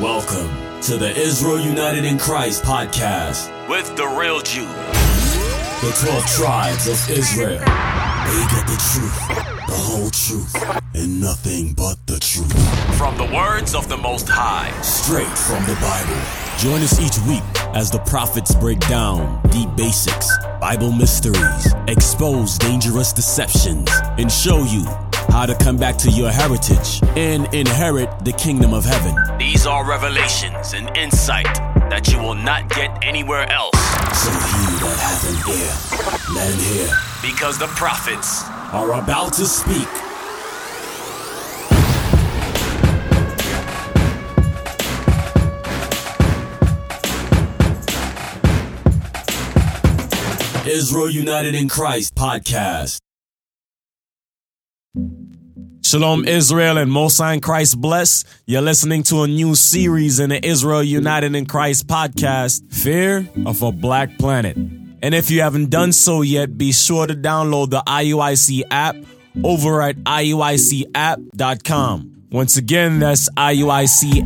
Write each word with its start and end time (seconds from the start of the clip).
Welcome 0.00 0.80
to 0.82 0.96
the 0.96 1.12
Israel 1.16 1.58
United 1.58 2.04
in 2.04 2.18
Christ 2.18 2.62
podcast 2.62 3.50
with 3.68 3.96
the 3.96 4.06
real 4.06 4.40
Jew. 4.42 4.62
The 4.62 5.92
12 6.06 6.26
tribes 6.36 6.86
of 6.86 7.10
Israel. 7.10 7.58
They 7.58 8.46
get 8.46 8.64
the 8.68 8.78
truth, 8.92 9.28
the 9.66 9.74
whole 9.74 10.10
truth, 10.10 10.54
and 10.94 11.20
nothing 11.20 11.72
but 11.72 11.96
the 12.06 12.20
truth. 12.20 12.96
From 12.96 13.16
the 13.18 13.24
words 13.34 13.74
of 13.74 13.88
the 13.88 13.96
Most 13.96 14.28
High, 14.28 14.70
straight 14.82 15.26
from 15.36 15.64
the 15.64 15.74
Bible. 15.80 16.14
Join 16.58 16.80
us 16.82 17.00
each 17.00 17.18
week 17.26 17.42
as 17.74 17.90
the 17.90 17.98
prophets 18.06 18.54
break 18.54 18.78
down 18.86 19.42
deep 19.50 19.68
basics, 19.74 20.30
Bible 20.60 20.92
mysteries, 20.92 21.74
expose 21.88 22.56
dangerous 22.56 23.12
deceptions, 23.12 23.90
and 24.16 24.30
show 24.30 24.62
you 24.62 24.86
how 25.28 25.46
to 25.46 25.54
come 25.56 25.76
back 25.76 25.96
to 25.98 26.10
your 26.10 26.30
heritage 26.30 27.00
and 27.16 27.52
inherit 27.54 28.08
the 28.24 28.32
kingdom 28.32 28.72
of 28.72 28.84
heaven. 28.84 29.14
These 29.38 29.66
are 29.66 29.88
revelations 29.88 30.74
and 30.74 30.94
insight 30.96 31.44
that 31.90 32.08
you 32.12 32.18
will 32.18 32.34
not 32.34 32.68
get 32.70 32.96
anywhere 33.02 33.50
else. 33.50 33.78
So 34.18 34.30
he 34.30 34.64
that 34.82 34.98
hath 34.98 35.24
an 35.28 35.36
ear, 35.54 36.34
let 36.34 36.52
him 36.52 36.60
hear. 36.60 36.90
Because 37.22 37.58
the 37.58 37.66
prophets 37.68 38.44
are 38.72 39.00
about 39.00 39.32
to 39.34 39.46
speak. 39.46 39.88
Israel 50.68 51.08
United 51.08 51.54
in 51.54 51.66
Christ 51.66 52.14
podcast. 52.14 53.00
Shalom 55.84 56.26
Israel 56.26 56.76
and 56.76 56.90
Most 56.92 57.20
Christ 57.40 57.80
bless. 57.80 58.24
You're 58.46 58.60
listening 58.60 59.04
to 59.04 59.22
a 59.22 59.26
new 59.26 59.54
series 59.54 60.20
in 60.20 60.28
the 60.30 60.46
Israel 60.46 60.82
United 60.82 61.34
in 61.34 61.46
Christ 61.46 61.86
podcast, 61.86 62.70
Fear 62.72 63.26
of 63.46 63.62
a 63.62 63.72
Black 63.72 64.18
Planet. 64.18 64.56
And 64.56 65.14
if 65.14 65.30
you 65.30 65.40
haven't 65.40 65.70
done 65.70 65.92
so 65.92 66.20
yet, 66.22 66.58
be 66.58 66.72
sure 66.72 67.06
to 67.06 67.14
download 67.14 67.70
the 67.70 67.82
IUIC 67.86 68.64
app 68.70 68.96
over 69.42 69.80
at 69.80 69.96
IUICapp.com. 69.96 72.17
Once 72.30 72.58
again, 72.58 72.98
that's 72.98 73.30
IUICapp.com. 73.30 74.24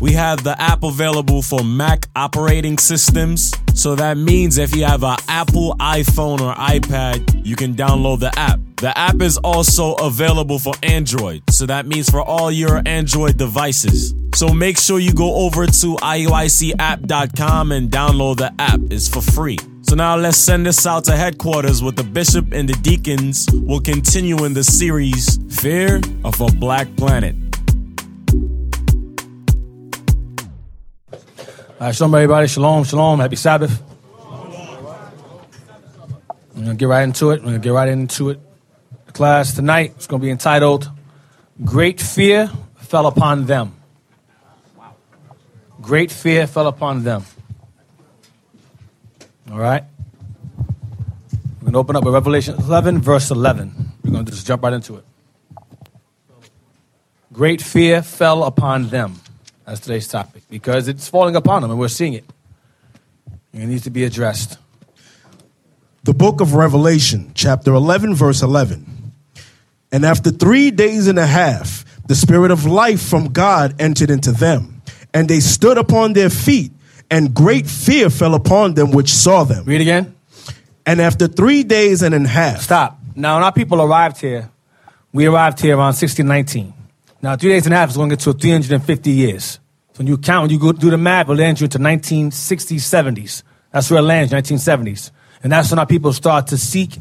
We 0.00 0.12
have 0.12 0.44
the 0.44 0.60
app 0.60 0.82
available 0.82 1.40
for 1.40 1.64
Mac 1.64 2.06
operating 2.14 2.76
systems. 2.76 3.52
So 3.74 3.94
that 3.94 4.18
means 4.18 4.58
if 4.58 4.76
you 4.76 4.84
have 4.84 5.04
an 5.04 5.16
Apple 5.28 5.74
iPhone 5.80 6.40
or 6.40 6.52
iPad, 6.54 7.46
you 7.46 7.56
can 7.56 7.74
download 7.74 8.20
the 8.20 8.38
app. 8.38 8.60
The 8.76 8.96
app 8.98 9.22
is 9.22 9.38
also 9.38 9.94
available 9.94 10.58
for 10.58 10.74
Android. 10.82 11.42
So 11.48 11.64
that 11.66 11.86
means 11.86 12.10
for 12.10 12.20
all 12.20 12.50
your 12.50 12.82
Android 12.84 13.38
devices. 13.38 14.14
So 14.34 14.48
make 14.48 14.78
sure 14.78 14.98
you 14.98 15.14
go 15.14 15.34
over 15.46 15.66
to 15.66 15.96
IUICapp.com 15.96 17.72
and 17.72 17.90
download 17.90 18.36
the 18.36 18.52
app. 18.58 18.80
It's 18.90 19.08
for 19.08 19.22
free. 19.22 19.56
So 19.94 19.98
now 19.98 20.16
let's 20.16 20.38
send 20.38 20.66
this 20.66 20.84
out 20.86 21.04
to 21.04 21.16
headquarters 21.16 21.80
with 21.80 21.94
the 21.94 22.02
bishop 22.02 22.52
and 22.52 22.68
the 22.68 22.72
deacons. 22.72 23.46
We'll 23.52 23.78
continue 23.78 24.44
in 24.44 24.52
the 24.52 24.64
series 24.64 25.38
Fear 25.60 26.00
of 26.24 26.40
a 26.40 26.46
Black 26.46 26.88
Planet. 26.96 27.36
All 31.12 31.18
right, 31.78 31.94
shalom, 31.94 32.12
everybody. 32.12 32.48
Shalom, 32.48 32.82
shalom. 32.82 33.20
Happy 33.20 33.36
Sabbath. 33.36 33.80
We're 36.56 36.64
going 36.64 36.66
to 36.70 36.74
get 36.74 36.88
right 36.88 37.04
into 37.04 37.30
it. 37.30 37.38
We're 37.42 37.50
going 37.50 37.60
to 37.60 37.64
get 37.64 37.72
right 37.72 37.88
into 37.88 38.30
it. 38.30 38.40
The 39.06 39.12
class 39.12 39.54
tonight 39.54 39.94
is 39.96 40.08
going 40.08 40.20
to 40.20 40.24
be 40.24 40.32
entitled 40.32 40.90
Great 41.64 42.00
Fear 42.00 42.50
Fell 42.78 43.06
Upon 43.06 43.46
Them. 43.46 43.76
Great 45.80 46.10
fear 46.10 46.48
fell 46.48 46.66
upon 46.66 47.04
them. 47.04 47.24
All 49.50 49.58
right? 49.58 49.84
We're 50.58 51.60
going 51.60 51.72
to 51.72 51.78
open 51.78 51.96
up 51.96 52.04
with 52.04 52.14
Revelation 52.14 52.56
11, 52.56 53.00
verse 53.00 53.30
11. 53.30 53.92
We're 54.02 54.10
going 54.10 54.24
to 54.24 54.32
just 54.32 54.46
jump 54.46 54.62
right 54.62 54.72
into 54.72 54.96
it. 54.96 55.04
Great 57.32 57.60
fear 57.60 58.02
fell 58.02 58.44
upon 58.44 58.88
them. 58.88 59.20
That's 59.66 59.80
today's 59.80 60.06
topic 60.06 60.42
because 60.48 60.88
it's 60.88 61.08
falling 61.08 61.36
upon 61.36 61.62
them 61.62 61.70
and 61.70 61.80
we're 61.80 61.88
seeing 61.88 62.12
it. 62.12 62.24
And 63.52 63.62
it 63.62 63.66
needs 63.66 63.84
to 63.84 63.90
be 63.90 64.04
addressed. 64.04 64.58
The 66.04 66.12
book 66.12 66.40
of 66.40 66.54
Revelation, 66.54 67.32
chapter 67.34 67.72
11, 67.72 68.14
verse 68.14 68.42
11. 68.42 69.12
And 69.90 70.04
after 70.04 70.30
three 70.30 70.70
days 70.70 71.06
and 71.06 71.18
a 71.18 71.26
half, 71.26 71.84
the 72.06 72.14
spirit 72.14 72.50
of 72.50 72.66
life 72.66 73.00
from 73.00 73.32
God 73.32 73.80
entered 73.80 74.10
into 74.10 74.32
them, 74.32 74.82
and 75.14 75.28
they 75.28 75.40
stood 75.40 75.78
upon 75.78 76.12
their 76.12 76.28
feet, 76.28 76.72
and 77.10 77.34
great 77.34 77.66
fear 77.66 78.10
fell 78.10 78.34
upon 78.34 78.74
them 78.74 78.90
which 78.90 79.10
saw 79.10 79.44
them. 79.44 79.64
Read 79.64 79.80
again. 79.80 80.14
And 80.86 81.00
after 81.00 81.26
three 81.26 81.62
days 81.62 82.02
and 82.02 82.14
a 82.14 82.28
half, 82.28 82.62
Stop. 82.62 82.98
Now, 83.16 83.36
when 83.36 83.44
our 83.44 83.52
people 83.52 83.80
arrived 83.80 84.20
here, 84.20 84.50
we 85.12 85.26
arrived 85.26 85.60
here 85.60 85.74
around 85.74 85.94
1619. 85.94 86.74
Now, 87.22 87.36
three 87.36 87.50
days 87.50 87.64
and 87.64 87.74
a 87.74 87.78
half 87.78 87.90
is 87.90 87.96
going 87.96 88.10
to 88.10 88.16
get 88.16 88.24
to 88.24 88.32
350 88.32 89.10
years. 89.10 89.60
So 89.92 89.98
when 89.98 90.08
you 90.08 90.18
count, 90.18 90.42
when 90.42 90.50
you 90.50 90.58
go 90.58 90.72
do 90.72 90.90
the 90.90 90.98
math, 90.98 91.28
it 91.28 91.34
lands 91.34 91.60
you 91.60 91.66
into 91.66 91.78
1960s, 91.78 92.80
70s. 92.80 93.42
That's 93.70 93.90
where 93.90 94.00
it 94.00 94.02
lands, 94.02 94.32
1970s. 94.32 95.12
And 95.42 95.52
that's 95.52 95.70
when 95.70 95.78
our 95.78 95.86
people 95.86 96.12
start 96.12 96.48
to 96.48 96.58
seek 96.58 96.98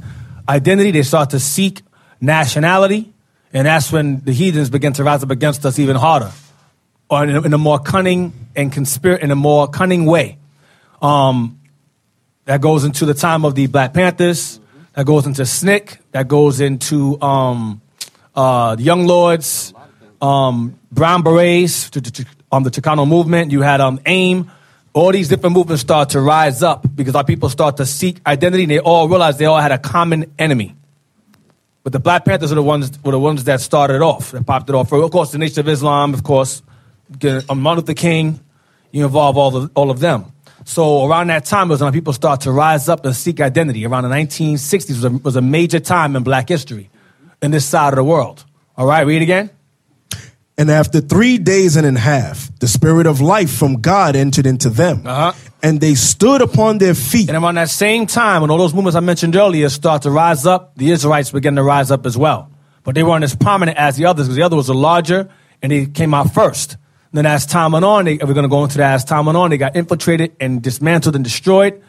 identity. 0.47 0.91
They 0.91 1.03
start 1.03 1.31
to 1.31 1.39
seek 1.39 1.81
nationality. 2.21 3.11
And 3.51 3.67
that's 3.67 3.91
when 3.91 4.21
the 4.21 4.31
heathens 4.31 4.69
begin 4.69 4.93
to 4.93 5.03
rise 5.03 5.23
up 5.23 5.31
against 5.31 5.65
us 5.65 5.79
even 5.79 5.95
harder, 5.95 6.31
or 7.13 7.23
in 7.23 7.35
a, 7.35 7.41
in 7.41 7.53
a 7.53 7.57
more 7.57 7.79
cunning 7.79 8.33
and 8.55 8.71
conspir- 8.71 9.19
in 9.19 9.31
a 9.31 9.35
more 9.35 9.67
cunning 9.67 10.05
way. 10.05 10.37
Um, 11.01 11.59
that 12.45 12.61
goes 12.61 12.83
into 12.83 13.05
the 13.05 13.13
time 13.13 13.45
of 13.45 13.55
the 13.55 13.67
Black 13.67 13.93
Panthers. 13.93 14.59
That 14.93 15.05
goes 15.05 15.25
into 15.25 15.43
SNCC. 15.43 15.97
That 16.11 16.27
goes 16.27 16.59
into 16.59 17.19
um, 17.21 17.81
uh, 18.35 18.75
the 18.75 18.83
Young 18.83 19.05
Lords, 19.05 19.73
um, 20.21 20.79
Brown 20.91 21.23
Berets, 21.23 21.89
t- 21.89 22.25
um, 22.51 22.63
the 22.63 22.69
Chicano 22.69 23.07
movement. 23.07 23.51
You 23.51 23.61
had 23.61 23.81
um, 23.81 23.99
AIM. 24.05 24.51
All 24.93 25.11
these 25.11 25.27
different 25.27 25.55
movements 25.55 25.81
start 25.81 26.09
to 26.09 26.21
rise 26.21 26.61
up 26.61 26.85
because 26.95 27.15
our 27.15 27.23
people 27.23 27.49
start 27.49 27.77
to 27.77 27.85
seek 27.85 28.19
identity, 28.27 28.63
and 28.63 28.71
they 28.71 28.79
all 28.79 29.07
realize 29.07 29.37
they 29.37 29.45
all 29.45 29.59
had 29.59 29.71
a 29.71 29.79
common 29.79 30.31
enemy. 30.37 30.75
But 31.83 31.93
the 31.93 31.99
Black 31.99 32.25
Panthers 32.25 32.51
are 32.51 32.55
the 32.55 32.63
ones 32.63 32.91
were 33.03 33.11
the 33.11 33.19
ones 33.19 33.43
that 33.45 33.59
started 33.59 34.01
off, 34.01 34.31
that 34.31 34.45
popped 34.45 34.69
it 34.69 34.75
off. 34.75 34.91
Of 34.91 35.11
course, 35.11 35.31
the 35.31 35.37
Nation 35.37 35.59
of 35.59 35.67
Islam, 35.67 36.13
of 36.13 36.23
course, 36.23 36.61
get- 37.19 37.49
um, 37.49 37.61
Martin 37.61 37.81
Luther 37.83 37.93
King. 37.93 38.39
You 38.91 39.05
involve 39.05 39.37
all 39.37 39.55
of 39.55 39.71
all 39.75 39.89
of 39.91 39.99
them. 39.99 40.25
So 40.65 41.05
around 41.05 41.27
that 41.27 41.45
time 41.45 41.67
was 41.69 41.81
when 41.81 41.91
people 41.91 42.13
start 42.13 42.41
to 42.41 42.51
rise 42.51 42.87
up 42.87 43.05
and 43.05 43.15
seek 43.15 43.41
identity. 43.41 43.85
Around 43.85 44.03
the 44.03 44.09
1960s 44.15 44.89
was 44.89 45.03
a, 45.03 45.09
was 45.09 45.35
a 45.35 45.41
major 45.41 45.79
time 45.79 46.15
in 46.15 46.23
Black 46.23 46.47
history 46.47 46.89
in 47.41 47.51
this 47.51 47.65
side 47.65 47.89
of 47.93 47.95
the 47.97 48.03
world. 48.03 48.45
All 48.77 48.85
right, 48.85 49.05
read 49.05 49.21
again. 49.21 49.49
and 50.57 50.69
after 50.69 51.01
three 51.01 51.37
days 51.39 51.75
and 51.75 51.85
a 51.97 51.99
half, 51.99 52.49
the 52.59 52.67
spirit 52.67 53.07
of 53.07 53.19
life 53.19 53.51
from 53.51 53.81
God 53.81 54.15
entered 54.15 54.45
into 54.45 54.69
them, 54.69 55.01
Uh-huh. 55.05 55.33
and 55.63 55.81
they 55.81 55.95
stood 55.95 56.41
upon 56.41 56.77
their 56.77 56.93
feet. 56.93 57.27
And 57.29 57.37
around 57.43 57.55
that 57.55 57.69
same 57.69 58.05
time, 58.05 58.41
when 58.41 58.51
all 58.51 58.57
those 58.59 58.73
movements 58.73 58.95
I 58.95 58.99
mentioned 59.01 59.35
earlier 59.35 59.67
start 59.69 60.03
to 60.03 60.11
rise 60.11 60.45
up, 60.45 60.75
the 60.77 60.91
Israelites 60.91 61.31
began 61.31 61.55
to 61.55 61.63
rise 61.63 61.89
up 61.91 62.05
as 62.05 62.15
well. 62.17 62.49
But 62.83 62.95
they 62.95 63.03
weren't 63.03 63.23
as 63.23 63.35
prominent 63.35 63.77
as 63.77 63.95
the 63.97 64.05
others 64.05 64.27
because 64.27 64.35
the 64.37 64.43
other 64.43 64.55
was 64.55 64.69
a 64.69 64.73
larger 64.75 65.27
and 65.61 65.71
they 65.71 65.87
came 65.87 66.13
out 66.13 66.33
first. 66.33 66.77
Then 67.17 67.25
as 67.25 67.45
time 67.45 67.73
went 67.73 67.85
on, 67.85 68.05
they, 68.05 68.17
we're 68.17 68.33
going 68.33 68.43
to 68.43 68.49
go 68.49 68.63
into 68.63 68.77
that 68.79 68.95
as 68.95 69.05
time 69.05 69.25
went 69.25 69.37
on, 69.37 69.51
they 69.51 69.57
got 69.57 69.75
infiltrated 69.75 70.35
and 70.39 70.61
dismantled 70.61 71.15
and 71.15 71.23
destroyed. 71.23 71.81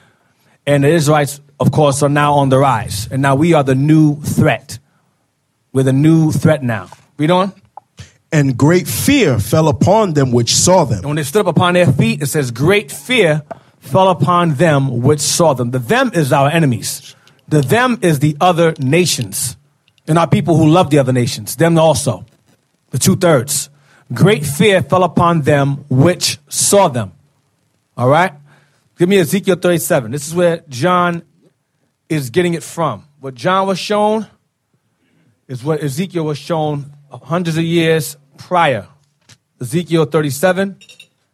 And 0.66 0.84
the 0.84 0.88
Israelites, 0.88 1.40
of 1.58 1.72
course, 1.72 2.02
are 2.02 2.08
now 2.08 2.34
on 2.34 2.48
the 2.48 2.58
rise. 2.58 3.08
And 3.10 3.22
now 3.22 3.34
we 3.34 3.54
are 3.54 3.62
the 3.62 3.74
new 3.74 4.20
threat. 4.20 4.78
We're 5.72 5.82
the 5.82 5.92
new 5.92 6.30
threat 6.30 6.62
now. 6.62 6.90
Read 7.16 7.30
on. 7.30 7.52
And 8.32 8.56
great 8.56 8.88
fear 8.88 9.38
fell 9.38 9.68
upon 9.68 10.14
them 10.14 10.32
which 10.32 10.54
saw 10.54 10.84
them. 10.84 10.98
And 10.98 11.06
when 11.06 11.16
they 11.16 11.22
stood 11.22 11.46
up 11.46 11.56
upon 11.56 11.74
their 11.74 11.86
feet, 11.92 12.22
it 12.22 12.26
says, 12.26 12.50
Great 12.50 12.90
fear 12.90 13.42
fell 13.78 14.08
upon 14.08 14.54
them 14.54 15.02
which 15.02 15.20
saw 15.20 15.54
them. 15.54 15.70
The 15.70 15.78
them 15.78 16.10
is 16.14 16.32
our 16.32 16.48
enemies. 16.48 17.14
The 17.48 17.60
them 17.60 17.98
is 18.02 18.18
the 18.18 18.36
other 18.40 18.74
nations. 18.78 19.56
And 20.06 20.18
our 20.18 20.28
people 20.28 20.56
who 20.56 20.68
love 20.68 20.90
the 20.90 20.98
other 20.98 21.12
nations. 21.12 21.56
Them 21.56 21.78
also. 21.78 22.26
The 22.90 22.98
two 22.98 23.16
thirds. 23.16 23.70
Great 24.14 24.46
fear 24.46 24.82
fell 24.82 25.04
upon 25.04 25.42
them 25.42 25.84
which 25.88 26.38
saw 26.48 26.88
them. 26.88 27.12
All 27.96 28.08
right? 28.08 28.32
Give 28.96 29.08
me 29.08 29.18
Ezekiel 29.18 29.56
37. 29.56 30.12
This 30.12 30.28
is 30.28 30.34
where 30.34 30.62
John 30.68 31.22
is 32.08 32.30
getting 32.30 32.54
it 32.54 32.62
from. 32.62 33.04
What 33.20 33.34
John 33.34 33.66
was 33.66 33.78
shown 33.78 34.26
is 35.48 35.64
what 35.64 35.82
Ezekiel 35.82 36.24
was 36.24 36.38
shown 36.38 36.92
hundreds 37.10 37.56
of 37.56 37.64
years 37.64 38.16
prior. 38.38 38.86
Ezekiel 39.60 40.04
37. 40.04 40.78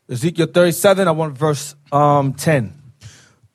Ezekiel 0.09 0.47
37, 0.47 1.06
I 1.06 1.11
want 1.12 1.38
verse 1.38 1.77
um, 1.93 2.35
10. 2.35 2.75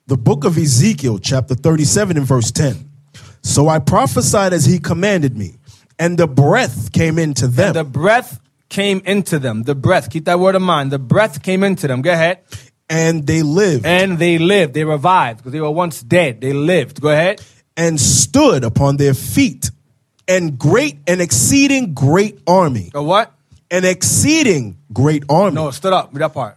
The 0.06 0.16
book 0.16 0.44
of 0.44 0.56
Ezekiel, 0.56 1.18
chapter 1.18 1.54
37, 1.54 2.16
and 2.16 2.26
verse 2.26 2.50
10. 2.50 2.88
So 3.42 3.68
I 3.68 3.78
prophesied 3.78 4.54
as 4.54 4.64
he 4.64 4.78
commanded 4.78 5.36
me, 5.36 5.56
and 5.98 6.16
the 6.16 6.26
breath 6.26 6.92
came 6.92 7.18
into 7.18 7.46
them. 7.46 7.74
The 7.74 7.84
breath 7.84 8.40
came 8.68 9.02
into 9.04 9.38
them. 9.38 9.62
The 9.62 9.74
breath. 9.74 10.10
Keep 10.10 10.24
that 10.26 10.38
word 10.38 10.54
in 10.54 10.62
mind. 10.62 10.90
The 10.90 10.98
breath 10.98 11.42
came 11.42 11.62
into 11.62 11.86
them. 11.86 12.02
Go 12.02 12.12
ahead. 12.12 12.40
And 12.88 13.26
they 13.26 13.42
lived. 13.42 13.84
And 13.84 14.18
they 14.18 14.38
lived. 14.38 14.74
They 14.74 14.84
revived 14.84 15.38
because 15.38 15.52
they 15.52 15.60
were 15.60 15.70
once 15.70 16.02
dead. 16.02 16.40
They 16.40 16.52
lived. 16.52 17.00
Go 17.00 17.08
ahead. 17.08 17.40
And 17.76 18.00
stood 18.00 18.64
upon 18.64 18.96
their 18.96 19.14
feet. 19.14 19.70
And 20.28 20.58
great 20.58 20.98
and 21.06 21.20
exceeding 21.20 21.94
great 21.94 22.40
army. 22.46 22.90
A 22.94 23.02
what? 23.02 23.32
An 23.70 23.84
exceeding 23.84 24.78
great 24.92 25.24
army. 25.28 25.54
No, 25.54 25.70
stood 25.70 25.92
up. 25.92 26.10
Read 26.12 26.22
that 26.22 26.34
part. 26.34 26.56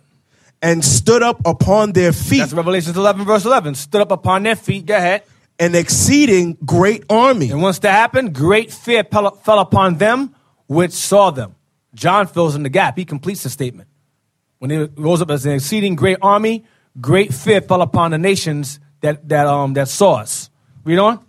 And 0.62 0.84
stood 0.84 1.24
up 1.24 1.42
upon 1.46 1.94
their 1.94 2.12
feet. 2.12 2.40
That's 2.40 2.54
Revelation 2.54 2.96
11, 2.96 3.26
verse 3.26 3.46
11. 3.46 3.76
Stood 3.76 4.02
up 4.02 4.12
upon 4.12 4.44
their 4.44 4.56
feet. 4.56 4.86
Go 4.86 4.96
ahead. 4.96 5.24
An 5.58 5.76
exceeding 5.76 6.58
great 6.66 7.04
army. 7.10 7.50
And 7.52 7.62
once 7.62 7.80
that 7.80 7.92
happened, 7.92 8.34
great 8.34 8.72
fear 8.72 9.04
fell 9.04 9.60
upon 9.60 9.98
them 9.98 10.36
which 10.68 10.92
saw 10.92 11.32
them. 11.32 11.56
John 11.94 12.28
fills 12.28 12.56
in 12.56 12.64
the 12.64 12.70
gap. 12.70 12.98
He 12.98 13.06
completes 13.06 13.44
the 13.44 13.50
statement. 13.50 13.90
When 14.60 14.72
it 14.72 14.92
rose 14.96 15.22
up 15.22 15.32
as 15.32 15.46
an 15.46 15.54
exceeding 15.54 15.96
great 15.96 16.18
army, 16.22 16.66
great 17.00 17.34
fear 17.34 17.62
fell 17.62 17.82
upon 17.82 18.12
the 18.12 18.18
nations 18.18 18.80
that, 19.02 19.28
that, 19.30 19.48
um, 19.48 19.74
that 19.74 19.88
saw 19.88 20.16
us. 20.16 20.50
Read 20.84 21.00
on. 21.00 21.26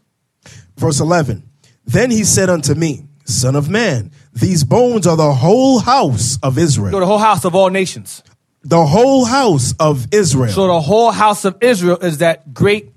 Verse 0.77 1.01
11. 1.01 1.49
Then 1.85 2.11
he 2.11 2.25
said 2.25 2.51
unto 2.51 2.75
me, 2.75 3.07
Son 3.25 3.55
of 3.55 3.69
man, 3.69 4.11
these 4.33 4.65
bones 4.65 5.07
are 5.07 5.17
the 5.17 5.33
whole 5.33 5.79
house 5.79 6.39
of 6.43 6.59
Israel. 6.59 6.93
So 6.93 7.01
the 7.01 7.07
whole 7.07 7.19
house 7.19 7.45
of 7.45 7.55
all 7.55 7.71
nations. 7.71 8.23
The 8.63 8.85
whole 8.85 9.25
house 9.25 9.73
of 9.79 10.09
Israel. 10.13 10.53
So 10.53 10.67
the 10.67 10.81
whole 10.81 11.13
house 11.13 11.45
of 11.45 11.57
Israel 11.61 11.97
is 11.99 12.19
that 12.19 12.53
great, 12.53 12.93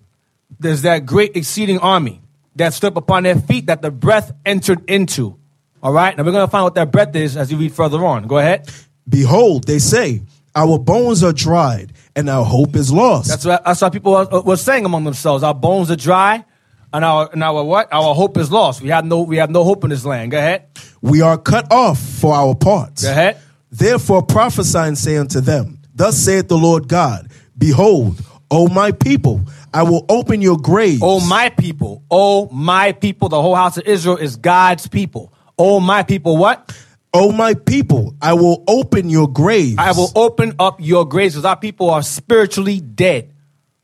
there's 0.60 0.82
that 0.82 1.06
great 1.06 1.36
exceeding 1.36 1.80
army 1.80 2.22
that 2.56 2.74
stood 2.74 2.98
upon 2.98 3.24
their 3.24 3.36
feet 3.36 3.68
that 3.68 3.82
the 3.82 3.92
breath 3.92 4.32
entered 4.46 4.90
into. 4.90 5.38
All 5.84 5.92
right. 5.92 6.16
Now 6.18 6.24
we're 6.24 6.32
going 6.32 6.48
to 6.48 6.50
find 6.50 6.62
out 6.62 6.64
what 6.64 6.76
that 6.76 6.92
breath 6.92 7.14
is 7.16 7.36
as 7.36 7.52
you 7.52 7.58
read 7.58 7.74
further 7.74 8.04
on. 8.06 8.26
Go 8.26 8.38
ahead. 8.38 8.72
Behold, 9.08 9.66
they 9.66 9.80
say, 9.80 10.22
our 10.56 10.80
bones 10.80 11.24
are 11.26 11.34
dried 11.34 11.92
and 12.16 12.30
our 12.30 12.46
hope 12.46 12.78
is 12.78 12.90
lost. 12.90 13.28
That's 13.28 13.44
what, 13.44 13.66
that's 13.66 13.82
what 13.82 13.92
people 13.92 14.14
were, 14.14 14.34
uh, 14.34 14.42
were 14.42 14.56
saying 14.56 14.86
among 14.86 15.04
themselves. 15.04 15.44
Our 15.44 15.54
bones 15.54 15.92
are 15.92 15.98
dry 15.98 16.46
and 16.94 17.04
our, 17.04 17.30
and 17.34 17.44
our 17.44 17.66
what? 17.66 17.92
Our 17.92 18.16
hope 18.16 18.38
is 18.38 18.50
lost. 18.50 18.82
We 18.82 18.90
have 18.90 19.04
no, 19.04 19.24
we 19.24 19.38
have 19.38 19.50
no 19.50 19.66
hope 19.66 19.84
in 19.84 19.90
this 19.90 20.06
land. 20.06 20.32
Go 20.32 20.38
ahead. 20.38 20.68
We 21.02 21.22
are 21.22 21.38
cut 21.38 21.70
off 21.70 22.00
for 22.00 22.34
our 22.34 22.56
parts. 22.56 23.04
Go 23.04 23.12
ahead. 23.12 23.40
Therefore 23.70 24.24
prophesy 24.24 24.78
and 24.78 24.98
say 24.98 25.18
unto 25.18 25.42
them, 25.42 25.80
Thus 25.94 26.18
saith 26.18 26.48
the 26.48 26.58
Lord 26.58 26.88
God, 26.88 27.30
Behold, 27.58 28.22
O 28.50 28.68
my 28.70 28.92
people, 28.92 29.42
I 29.74 29.84
will 29.84 30.06
open 30.08 30.42
your 30.42 30.58
graves. 30.58 31.02
O 31.04 31.20
my 31.20 31.50
people, 31.50 32.04
O 32.10 32.48
my 32.52 32.94
people, 32.94 33.28
the 33.28 33.42
whole 33.42 33.56
house 33.56 33.78
of 33.78 33.84
Israel 33.86 34.16
is 34.16 34.38
God's 34.38 34.88
people. 34.88 35.33
O 35.58 35.80
my 35.80 36.04
people, 36.04 36.38
what? 36.38 36.72
Oh, 37.16 37.32
my 37.32 37.54
people, 37.54 38.16
I 38.20 38.34
will 38.34 38.64
open 38.68 39.08
your 39.08 39.28
graves. 39.28 39.76
I 39.78 39.92
will 39.92 40.12
open 40.16 40.56
up 40.58 40.78
your 40.80 41.08
graves 41.08 41.36
because 41.36 41.46
our 41.46 41.56
people 41.56 41.92
are 41.92 42.02
spiritually 42.02 42.80
dead. 42.82 43.32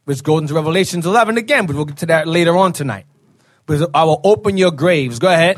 Which 0.05 0.23
goes 0.23 0.41
into 0.41 0.55
Revelations 0.55 1.05
11 1.05 1.37
again, 1.37 1.67
but 1.67 1.75
we'll 1.75 1.85
get 1.85 1.97
to 1.97 2.07
that 2.07 2.27
later 2.27 2.57
on 2.57 2.73
tonight. 2.73 3.05
But 3.67 3.91
I 3.93 4.03
will 4.05 4.19
open 4.23 4.57
your 4.57 4.71
graves. 4.71 5.19
Go 5.19 5.27
ahead. 5.27 5.57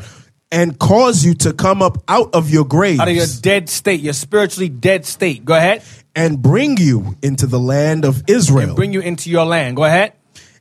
And 0.50 0.78
cause 0.78 1.24
you 1.24 1.32
to 1.36 1.54
come 1.54 1.80
up 1.80 1.96
out 2.08 2.34
of 2.34 2.50
your 2.50 2.66
graves. 2.66 3.00
Out 3.00 3.08
of 3.08 3.16
your 3.16 3.24
dead 3.40 3.70
state, 3.70 4.00
your 4.00 4.12
spiritually 4.12 4.68
dead 4.68 5.06
state. 5.06 5.42
Go 5.46 5.54
ahead. 5.54 5.82
And 6.14 6.42
bring 6.42 6.76
you 6.76 7.16
into 7.22 7.46
the 7.46 7.58
land 7.58 8.04
of 8.04 8.24
Israel. 8.26 8.68
And 8.68 8.76
bring 8.76 8.92
you 8.92 9.00
into 9.00 9.30
your 9.30 9.46
land. 9.46 9.76
Go 9.76 9.84
ahead. 9.84 10.12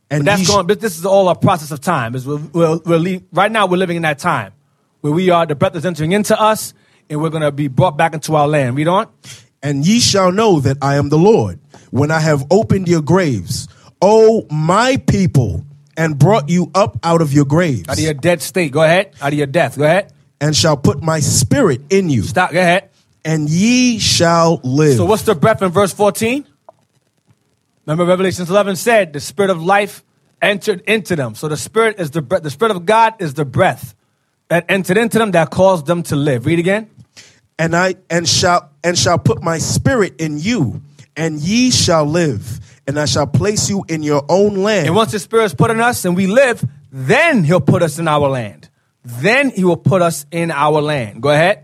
And 0.10 0.24
but 0.24 0.38
that's 0.38 0.48
going. 0.48 0.68
But 0.68 0.80
this 0.80 0.98
is 0.98 1.06
all 1.06 1.28
a 1.28 1.36
process 1.36 1.72
of 1.72 1.82
time. 1.82 2.16
Is 2.16 2.26
we're, 2.26 2.38
we're, 2.38 2.80
we're, 2.86 3.22
right 3.34 3.52
now 3.52 3.66
we're 3.66 3.76
living 3.76 3.98
in 3.98 4.04
that 4.04 4.20
time 4.20 4.54
where 5.02 5.14
we 5.14 5.30
are. 5.30 5.46
The 5.46 5.56
breath 5.56 5.76
is 5.76 5.86
entering 5.86 6.14
into 6.14 6.40
us, 6.40 6.74
and 7.10 7.22
we're 7.22 7.30
going 7.30 7.44
to 7.44 7.52
be 7.52 7.68
brought 7.68 7.98
back 7.98 8.14
into 8.14 8.36
our 8.36 8.48
land. 8.48 8.78
Read 8.78 8.88
on. 8.88 9.08
And 9.62 9.86
ye 9.86 10.00
shall 10.00 10.32
know 10.32 10.60
that 10.62 10.78
I 10.82 10.96
am 10.96 11.10
the 11.10 11.18
Lord 11.18 11.60
when 11.92 12.10
I 12.10 12.20
have 12.20 12.46
opened 12.50 12.88
your 12.88 13.02
graves, 13.02 13.68
O 14.02 14.48
my 14.50 14.98
people, 15.08 15.66
and 15.98 16.18
brought 16.18 16.50
you 16.50 16.72
up 16.74 16.98
out 17.04 17.22
of 17.22 17.34
your 17.34 17.46
graves. 17.46 17.88
Out 17.90 17.98
of 17.98 18.04
your 18.04 18.14
dead 18.14 18.42
state. 18.42 18.72
Go 18.72 18.82
ahead. 18.82 19.14
Out 19.22 19.34
of 19.34 19.38
your 19.38 19.48
death. 19.48 19.78
Go 19.78 19.84
ahead. 19.84 20.14
And 20.40 20.56
shall 20.56 20.78
put 20.78 21.04
my 21.04 21.20
spirit 21.20 21.82
in 21.92 22.10
you. 22.10 22.24
Stop. 22.24 22.52
Go 22.52 22.60
ahead. 22.60 22.90
And 23.24 23.48
ye 23.48 24.00
shall 24.00 24.60
live. 24.64 24.98
So 24.98 25.06
what's 25.06 25.24
the 25.24 25.36
breath 25.36 25.62
in 25.62 25.70
verse 25.70 25.94
14? 25.94 26.48
Remember 27.86 28.06
Revelation 28.06 28.48
11 28.48 28.78
said 28.78 29.14
the 29.14 29.20
spirit 29.20 29.52
of 29.52 29.62
life 29.62 30.04
entered 30.42 30.82
into 30.82 31.16
them. 31.16 31.36
So 31.36 31.48
the 31.48 31.58
spirit 31.58 32.00
is 32.00 32.10
the 32.10 32.24
breath. 32.24 32.42
The 32.42 32.50
spirit 32.50 32.72
of 32.76 32.86
God 32.86 33.16
is 33.20 33.36
the 33.36 33.46
breath 33.46 33.94
that 34.52 34.66
entered 34.68 34.98
into 34.98 35.18
them 35.18 35.32
that 35.32 35.50
caused 35.50 35.86
them 35.86 36.04
to 36.04 36.18
live. 36.18 36.46
Read 36.46 36.60
again. 36.60 36.90
And 37.58 37.74
I 37.74 37.96
and 38.10 38.28
shall 38.28 38.70
and 38.84 38.98
shall 38.98 39.18
put 39.18 39.42
my 39.42 39.60
spirit 39.60 40.20
in 40.20 40.40
you, 40.40 40.82
and 41.16 41.40
ye 41.40 41.72
shall 41.72 42.06
live, 42.06 42.60
and 42.86 43.00
I 43.00 43.06
shall 43.06 43.28
place 43.28 43.70
you 43.70 43.86
in 43.88 44.04
your 44.04 44.26
own 44.28 44.56
land. 44.56 44.88
And 44.88 44.96
once 44.96 45.14
the 45.14 45.20
spirit 45.20 45.46
is 45.46 45.54
put 45.54 45.72
in 45.72 45.80
us 45.80 46.04
and 46.04 46.18
we 46.18 46.28
live, 46.28 46.66
then 46.92 47.46
he'll 47.46 47.62
put 47.62 47.82
us 47.82 47.98
in 47.98 48.10
our 48.10 48.28
land. 48.28 48.70
Then 49.06 49.52
he 49.52 49.64
will 49.64 49.78
put 49.78 50.02
us 50.02 50.26
in 50.32 50.52
our 50.52 50.82
land. 50.82 51.22
Go 51.22 51.30
ahead. 51.30 51.64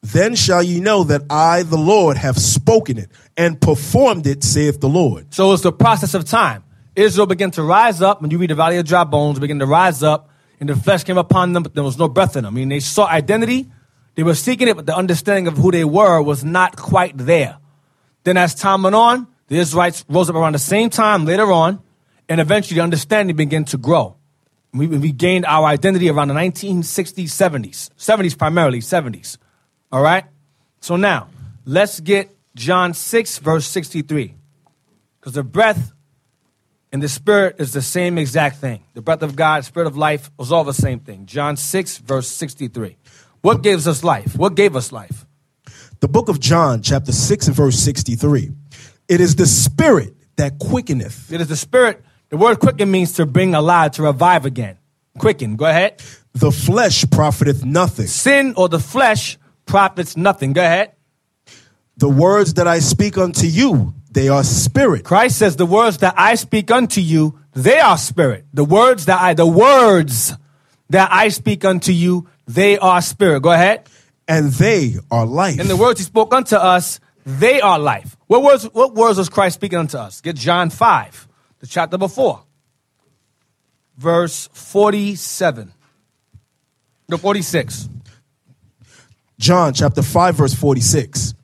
Then 0.00 0.36
shall 0.36 0.62
ye 0.62 0.80
know 0.80 1.04
that 1.04 1.20
I, 1.28 1.64
the 1.64 1.76
Lord, 1.76 2.16
have 2.16 2.38
spoken 2.38 2.96
it 2.96 3.10
and 3.36 3.60
performed 3.60 4.26
it, 4.26 4.42
saith 4.42 4.80
the 4.80 4.88
Lord. 4.88 5.34
So 5.34 5.52
it's 5.52 5.64
the 5.64 5.72
process 5.72 6.14
of 6.14 6.24
time. 6.24 6.64
Israel 6.94 7.26
began 7.26 7.50
to 7.50 7.62
rise 7.62 8.00
up. 8.00 8.22
When 8.22 8.30
you 8.30 8.38
read 8.38 8.48
the 8.48 8.54
Valley 8.54 8.78
of 8.78 8.86
Dry 8.86 9.04
Bones, 9.04 9.38
began 9.38 9.58
to 9.58 9.66
rise 9.66 10.02
up 10.02 10.30
and 10.60 10.68
the 10.68 10.76
flesh 10.76 11.04
came 11.04 11.18
upon 11.18 11.52
them, 11.52 11.62
but 11.62 11.74
there 11.74 11.84
was 11.84 11.98
no 11.98 12.08
breath 12.08 12.36
in 12.36 12.44
them. 12.44 12.54
I 12.54 12.56
mean, 12.56 12.68
they 12.68 12.80
sought 12.80 13.10
identity, 13.10 13.70
they 14.14 14.22
were 14.22 14.34
seeking 14.34 14.68
it, 14.68 14.76
but 14.76 14.86
the 14.86 14.96
understanding 14.96 15.46
of 15.46 15.56
who 15.56 15.70
they 15.70 15.84
were 15.84 16.22
was 16.22 16.44
not 16.44 16.76
quite 16.76 17.16
there. 17.16 17.58
Then, 18.24 18.36
as 18.36 18.54
time 18.54 18.82
went 18.82 18.96
on, 18.96 19.26
the 19.48 19.58
Israelites 19.58 20.04
rose 20.08 20.28
up 20.28 20.36
around 20.36 20.54
the 20.54 20.58
same 20.58 20.90
time 20.90 21.24
later 21.24 21.52
on, 21.52 21.80
and 22.28 22.40
eventually 22.40 22.76
the 22.76 22.82
understanding 22.82 23.36
began 23.36 23.64
to 23.66 23.78
grow. 23.78 24.16
We, 24.72 24.86
we 24.86 25.12
gained 25.12 25.46
our 25.46 25.64
identity 25.66 26.10
around 26.10 26.28
the 26.28 26.34
1960s, 26.34 27.24
70s, 27.24 27.90
70s 27.96 28.36
primarily, 28.36 28.80
70s. 28.80 29.38
All 29.92 30.02
right? 30.02 30.24
So 30.80 30.96
now, 30.96 31.28
let's 31.64 32.00
get 32.00 32.36
John 32.54 32.94
6, 32.94 33.38
verse 33.38 33.66
63. 33.66 34.34
Because 35.20 35.34
the 35.34 35.44
breath 35.44 35.92
and 36.96 37.02
the 37.02 37.10
spirit 37.10 37.56
is 37.58 37.74
the 37.74 37.82
same 37.82 38.16
exact 38.16 38.56
thing. 38.56 38.82
The 38.94 39.02
breath 39.02 39.20
of 39.20 39.36
God, 39.36 39.62
spirit 39.66 39.86
of 39.86 39.98
life 39.98 40.30
was 40.38 40.50
all 40.50 40.64
the 40.64 40.72
same 40.72 40.98
thing. 40.98 41.26
John 41.26 41.58
6, 41.58 41.98
verse 41.98 42.26
63. 42.26 42.96
What 43.42 43.62
gives 43.62 43.86
us 43.86 44.02
life? 44.02 44.34
What 44.34 44.54
gave 44.54 44.74
us 44.74 44.92
life? 44.92 45.26
The 46.00 46.08
book 46.08 46.30
of 46.30 46.40
John, 46.40 46.80
chapter 46.80 47.12
6 47.12 47.48
and 47.48 47.54
verse 47.54 47.78
63. 47.80 48.50
It 49.08 49.20
is 49.20 49.36
the 49.36 49.44
spirit 49.44 50.14
that 50.36 50.58
quickeneth. 50.58 51.30
It 51.30 51.42
is 51.42 51.48
the 51.48 51.56
spirit. 51.56 52.02
The 52.30 52.38
word 52.38 52.60
quicken 52.60 52.90
means 52.90 53.12
to 53.16 53.26
bring 53.26 53.54
alive, 53.54 53.90
to 53.96 54.02
revive 54.02 54.46
again. 54.46 54.78
Quicken. 55.18 55.56
Go 55.56 55.66
ahead. 55.66 56.00
The 56.32 56.50
flesh 56.50 57.04
profiteth 57.10 57.62
nothing. 57.62 58.06
Sin 58.06 58.54
or 58.56 58.70
the 58.70 58.80
flesh 58.80 59.36
profits 59.66 60.16
nothing. 60.16 60.54
Go 60.54 60.62
ahead. 60.62 60.92
The 61.98 62.08
words 62.08 62.54
that 62.54 62.66
I 62.66 62.78
speak 62.78 63.18
unto 63.18 63.46
you, 63.46 63.92
they 64.16 64.30
are 64.30 64.42
spirit. 64.42 65.04
Christ 65.04 65.36
says, 65.36 65.56
The 65.56 65.66
words 65.66 65.98
that 65.98 66.14
I 66.16 66.36
speak 66.36 66.70
unto 66.70 67.02
you, 67.02 67.38
they 67.52 67.78
are 67.78 67.98
spirit. 67.98 68.46
The 68.54 68.64
words 68.64 69.04
that 69.04 69.20
I, 69.20 69.34
the 69.34 69.46
words 69.46 70.34
that 70.88 71.12
I 71.12 71.28
speak 71.28 71.66
unto 71.66 71.92
you, 71.92 72.26
they 72.46 72.78
are 72.78 73.02
spirit. 73.02 73.40
Go 73.40 73.52
ahead. 73.52 73.86
And 74.26 74.50
they 74.52 74.94
are 75.10 75.26
life. 75.26 75.60
And 75.60 75.68
the 75.68 75.76
words 75.76 76.00
he 76.00 76.04
spoke 76.04 76.32
unto 76.32 76.56
us, 76.56 76.98
they 77.26 77.60
are 77.60 77.78
life. 77.78 78.16
What 78.26 78.42
words, 78.42 78.64
what 78.72 78.94
words 78.94 79.18
was 79.18 79.28
Christ 79.28 79.56
speaking 79.56 79.78
unto 79.78 79.98
us? 79.98 80.22
Get 80.22 80.36
John 80.36 80.70
5, 80.70 81.28
the 81.58 81.66
chapter 81.66 81.98
before. 81.98 82.42
Verse 83.98 84.48
47. 84.54 85.74
No, 87.10 87.18
46. 87.18 87.90
John 89.38 89.74
chapter 89.74 90.00
5, 90.00 90.36
verse 90.36 90.54
46. 90.54 91.34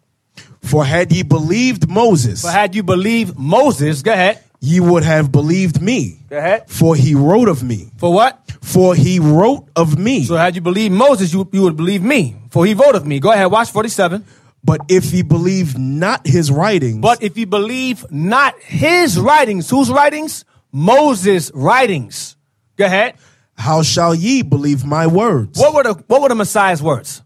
For 0.63 0.85
had 0.85 1.13
ye 1.13 1.23
believed 1.23 1.89
Moses, 1.89 2.43
For 2.43 2.51
had 2.51 2.75
you 2.75 2.83
believed 2.83 3.39
Moses, 3.39 4.03
go 4.03 4.13
ahead. 4.13 4.39
ye 4.61 4.81
would 4.81 5.03
have 5.03 5.31
believed 5.33 5.83
me. 5.83 6.19
Go 6.31 6.39
ahead. 6.39 6.71
For 6.71 6.95
he 6.97 7.15
wrote 7.15 7.49
of 7.49 7.63
me. 7.63 7.91
For 7.99 8.13
what? 8.13 8.39
For 8.63 8.95
he 8.95 9.19
wrote 9.19 9.69
of 9.77 9.99
me. 9.99 10.25
So 10.25 10.37
had 10.37 10.55
you 10.55 10.61
believed 10.61 10.95
Moses, 10.95 11.33
you, 11.33 11.49
you 11.53 11.63
would 11.63 11.77
believe 11.77 12.03
me. 12.03 12.37
For 12.51 12.65
he 12.65 12.75
wrote 12.75 12.95
of 12.95 13.07
me. 13.07 13.19
Go 13.21 13.33
ahead, 13.33 13.51
watch 13.51 13.71
47. 13.71 14.25
But 14.65 14.81
if 14.89 15.13
ye 15.13 15.23
believe 15.23 15.77
not 15.77 16.25
his 16.27 16.51
writings, 16.53 17.01
But 17.01 17.23
if 17.23 17.37
you 17.37 17.47
believe 17.47 18.07
not 18.11 18.55
his 18.61 19.19
writings, 19.19 19.69
whose 19.69 19.91
writings? 19.91 20.45
Moses' 20.71 21.51
writings. 21.55 22.37
Go 22.77 22.87
ahead. 22.87 23.15
how 23.57 23.83
shall 23.83 24.15
ye 24.15 24.43
believe 24.43 24.85
my 24.85 25.07
words? 25.09 25.59
What 25.59 25.75
were 25.75 25.83
the 25.83 25.95
what 26.07 26.23
were 26.23 26.29
the 26.29 26.35
Messiah's 26.37 26.81
words? 26.83 27.23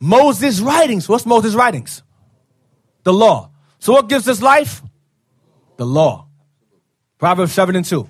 Moses' 0.00 0.60
writings. 0.60 1.08
What's 1.08 1.26
Moses' 1.26 1.54
writings? 1.54 2.02
The 3.04 3.12
law. 3.12 3.50
So 3.78 3.92
what 3.92 4.08
gives 4.08 4.28
us 4.28 4.42
life? 4.42 4.82
The 5.76 5.86
law. 5.86 6.28
Proverbs 7.18 7.52
7 7.52 7.76
and 7.76 7.84
2. 7.84 8.08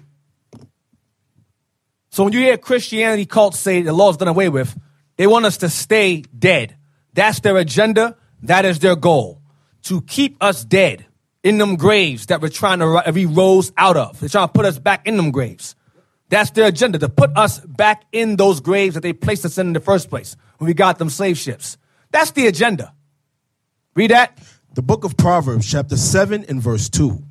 So 2.10 2.24
when 2.24 2.32
you 2.32 2.40
hear 2.40 2.56
Christianity 2.56 3.26
cults 3.26 3.58
say 3.58 3.82
the 3.82 3.92
law 3.92 4.10
is 4.10 4.16
done 4.16 4.28
away 4.28 4.48
with, 4.48 4.76
They 5.16 5.26
want 5.26 5.44
us 5.46 5.58
to 5.58 5.68
stay 5.68 6.22
dead. 6.22 6.76
That's 7.12 7.40
their 7.40 7.56
agenda. 7.56 8.16
That 8.42 8.64
is 8.64 8.78
their 8.80 8.96
goal. 8.96 9.40
To 9.84 10.00
keep 10.02 10.36
us 10.42 10.64
dead 10.64 11.06
in 11.42 11.58
them 11.58 11.76
graves 11.76 12.26
that 12.26 12.40
we're 12.40 12.48
trying 12.48 12.78
to 12.80 13.02
re 13.12 13.26
rose 13.26 13.72
out 13.76 13.96
of. 13.96 14.18
They're 14.18 14.28
trying 14.28 14.48
to 14.48 14.52
put 14.52 14.64
us 14.64 14.78
back 14.78 15.06
in 15.06 15.16
them 15.16 15.30
graves. 15.30 15.76
That's 16.30 16.50
their 16.50 16.66
agenda, 16.66 16.98
to 16.98 17.08
put 17.08 17.36
us 17.36 17.60
back 17.60 18.04
in 18.10 18.36
those 18.36 18.60
graves 18.60 18.94
that 18.94 19.02
they 19.02 19.12
placed 19.12 19.44
us 19.44 19.58
in 19.58 19.68
in 19.68 19.72
the 19.72 19.80
first 19.80 20.08
place 20.08 20.36
when 20.58 20.66
we 20.66 20.74
got 20.74 20.98
them 20.98 21.10
slave 21.10 21.38
ships. 21.38 21.78
That's 22.10 22.30
the 22.32 22.46
agenda. 22.46 22.94
Read 23.94 24.10
that. 24.10 24.38
The 24.74 24.82
book 24.82 25.04
of 25.04 25.16
Proverbs, 25.16 25.70
chapter 25.70 25.96
7 25.96 26.44
and 26.48 26.60
verse 26.60 26.88
2. 26.88 27.22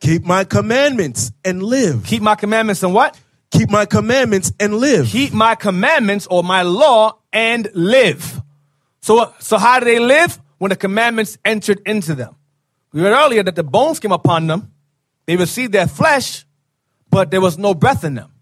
Keep 0.00 0.24
my 0.24 0.44
commandments 0.44 1.32
and 1.44 1.62
live. 1.62 2.04
Keep 2.04 2.22
my 2.22 2.34
commandments 2.34 2.82
and 2.82 2.92
what? 2.92 3.18
Keep 3.50 3.70
my 3.70 3.86
commandments 3.86 4.52
and 4.58 4.74
live. 4.74 5.06
Keep 5.06 5.32
my 5.32 5.54
commandments 5.54 6.26
or 6.26 6.42
my 6.42 6.62
law 6.62 7.18
and 7.32 7.70
live. 7.74 8.42
So, 9.00 9.32
so 9.38 9.58
how 9.58 9.78
do 9.78 9.84
they 9.84 10.00
live? 10.00 10.40
When 10.58 10.70
the 10.70 10.76
commandments 10.76 11.38
entered 11.44 11.80
into 11.86 12.14
them. 12.14 12.36
We 12.92 13.02
read 13.02 13.12
earlier 13.12 13.42
that 13.42 13.54
the 13.54 13.64
bones 13.64 14.00
came 14.00 14.12
upon 14.12 14.46
them. 14.46 14.72
They 15.26 15.36
received 15.36 15.72
their 15.72 15.86
flesh, 15.86 16.44
but 17.10 17.30
there 17.30 17.40
was 17.40 17.58
no 17.58 17.74
breath 17.74 18.04
in 18.04 18.14
them. 18.14 18.32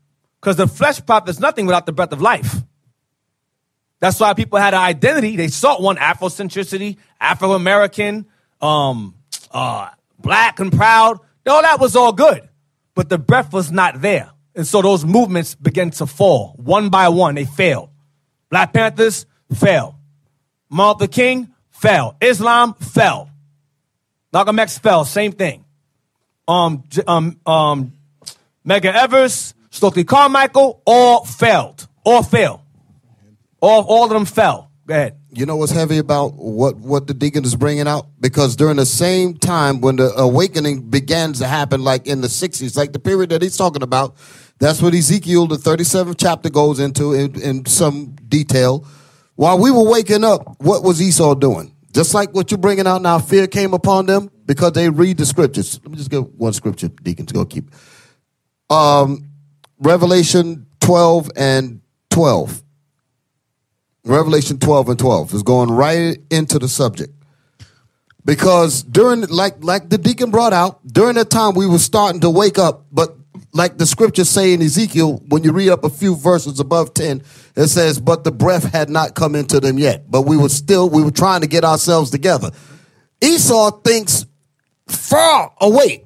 Because 0.41 0.57
the 0.57 0.67
flesh 0.67 1.05
profits 1.05 1.39
nothing 1.41 1.67
without 1.67 1.87
the 1.87 1.93
breath 1.93 2.13
of 2.13 2.21
life. 2.21 2.57
That's 4.03 4.19
why 4.19 4.35
people 4.35 4.59
had 4.59 4.75
an 4.75 4.81
identity. 4.81 5.37
They 5.37 5.47
sought 5.47 5.81
one 5.81 5.95
Afrocentricity, 5.95 6.97
Afro 7.21 7.53
American, 7.53 8.27
um, 8.61 9.15
uh, 9.53 9.91
black 10.19 10.59
and 10.59 10.73
proud. 10.73 11.21
All 11.47 11.63
that 11.63 11.79
was 11.79 11.95
all 11.95 12.13
good, 12.13 12.49
but 12.97 13.09
the 13.09 13.17
breath 13.17 13.53
was 13.53 13.71
not 13.71 14.01
there. 14.01 14.33
And 14.57 14.67
so 14.67 14.83
those 14.83 15.05
movements 15.05 15.55
began 15.55 15.93
to 15.93 16.07
fall 16.07 16.55
one 16.57 16.89
by 16.89 17.11
one. 17.11 17.37
They 17.37 17.45
failed. 17.45 17.91
Black 18.51 18.73
Panthers 18.73 19.25
fell. 19.55 19.97
Martin 20.69 21.03
Luther 21.03 21.13
King 21.13 21.55
fell. 21.71 22.17
Islam 22.21 22.75
fell. 22.75 23.31
Malcolm 24.33 24.59
X 24.59 24.79
fell. 24.79 25.05
Same 25.05 25.31
thing. 25.31 25.65
Um, 26.49 26.83
um, 27.07 27.39
um, 27.47 27.93
Medgar 28.67 28.95
Evers, 28.95 29.55
Stokely 29.71 30.03
Carmichael, 30.03 30.83
all 30.85 31.25
failed. 31.25 31.87
All 32.03 32.25
failed. 32.25 32.62
All, 33.63 33.85
all 33.85 34.05
of 34.05 34.11
them 34.11 34.25
fell. 34.25 34.71
Go 34.87 34.95
ahead. 34.95 35.17
You 35.31 35.47
know 35.47 35.57
what's 35.57 35.71
heavy 35.71 35.99
about 35.99 36.35
what, 36.35 36.77
what 36.77 37.07
the 37.07 37.15
deacon 37.15 37.45
is 37.45 37.55
bringing 37.55 37.87
out? 37.87 38.07
Because 38.21 38.57
during 38.57 38.77
the 38.77 38.85
same 38.85 39.35
time 39.35 39.81
when 39.81 39.97
the 39.97 40.13
awakening 40.17 40.91
began 40.91 41.33
to 41.35 41.47
happen, 41.47 41.85
like 41.85 42.09
in 42.09 42.21
the 42.21 42.29
60s, 42.29 42.77
like 42.77 42.93
the 42.93 42.99
period 42.99 43.31
that 43.31 43.41
he's 43.41 43.57
talking 43.57 43.83
about, 43.83 44.17
that's 44.59 44.83
what 44.83 44.93
Ezekiel, 44.95 45.47
the 45.47 45.57
37th 45.57 46.17
chapter, 46.19 46.51
goes 46.51 46.81
into 46.81 47.15
in, 47.15 47.41
in 47.41 47.65
some 47.67 48.17
detail. 48.29 48.85
While 49.37 49.59
we 49.59 49.71
were 49.71 49.89
waking 49.89 50.25
up, 50.25 50.57
what 50.61 50.83
was 50.83 51.01
Esau 51.01 51.35
doing? 51.35 51.75
Just 51.93 52.15
like 52.15 52.35
what 52.35 52.51
you're 52.51 52.59
bringing 52.59 52.87
out 52.87 53.01
now, 53.01 53.19
fear 53.19 53.47
came 53.47 53.75
upon 53.75 54.07
them 54.07 54.31
because 54.45 54.73
they 54.73 54.89
read 54.89 55.19
the 55.19 55.27
scriptures. 55.27 55.81
Let 55.85 55.93
me 55.93 55.97
just 55.97 56.11
get 56.11 56.29
one 56.35 56.53
scripture, 56.53 56.89
deacons, 56.89 57.31
go 57.31 57.45
keep. 57.45 57.71
Um, 58.69 59.31
Revelation 59.79 60.67
12 60.81 61.31
and 61.37 61.81
12. 62.11 62.63
Revelation 64.05 64.59
12 64.59 64.89
and 64.91 64.99
12 64.99 65.35
is 65.35 65.43
going 65.43 65.71
right 65.71 66.19
into 66.31 66.59
the 66.59 66.69
subject. 66.69 67.13
Because 68.25 68.83
during, 68.83 69.23
like, 69.23 69.63
like 69.63 69.89
the 69.89 69.99
deacon 69.99 70.31
brought 70.31 70.53
out, 70.53 70.85
during 70.87 71.17
that 71.17 71.31
time 71.31 71.55
we 71.55 71.67
were 71.67 71.79
starting 71.79 72.21
to 72.21 72.31
wake 72.31 72.59
up, 72.59 72.87
but 72.93 73.17
like 73.53 73.79
the 73.79 73.87
scriptures 73.87 74.29
say 74.29 74.53
in 74.53 74.63
Ezekiel, 74.63 75.23
when 75.29 75.45
you 75.45 75.53
read 75.53 75.71
up 75.71 75.85
a 75.85 75.91
few 75.91 76.17
verses 76.17 76.59
above 76.59 76.95
10, 76.95 77.23
it 77.57 77.69
says, 77.69 78.01
but 78.01 78.25
the 78.25 78.33
breath 78.33 78.73
had 78.73 78.89
not 78.89 79.15
come 79.15 79.35
into 79.35 79.61
them 79.61 79.79
yet. 79.79 80.11
But 80.11 80.23
we 80.23 80.37
were 80.37 80.49
still, 80.49 80.89
we 80.89 81.03
were 81.03 81.11
trying 81.11 81.43
to 81.43 81.47
get 81.47 81.65
ourselves 81.65 82.11
together. 82.11 82.51
Esau 83.21 83.71
thinks 83.83 84.27
far 84.87 85.53
away. 85.61 86.05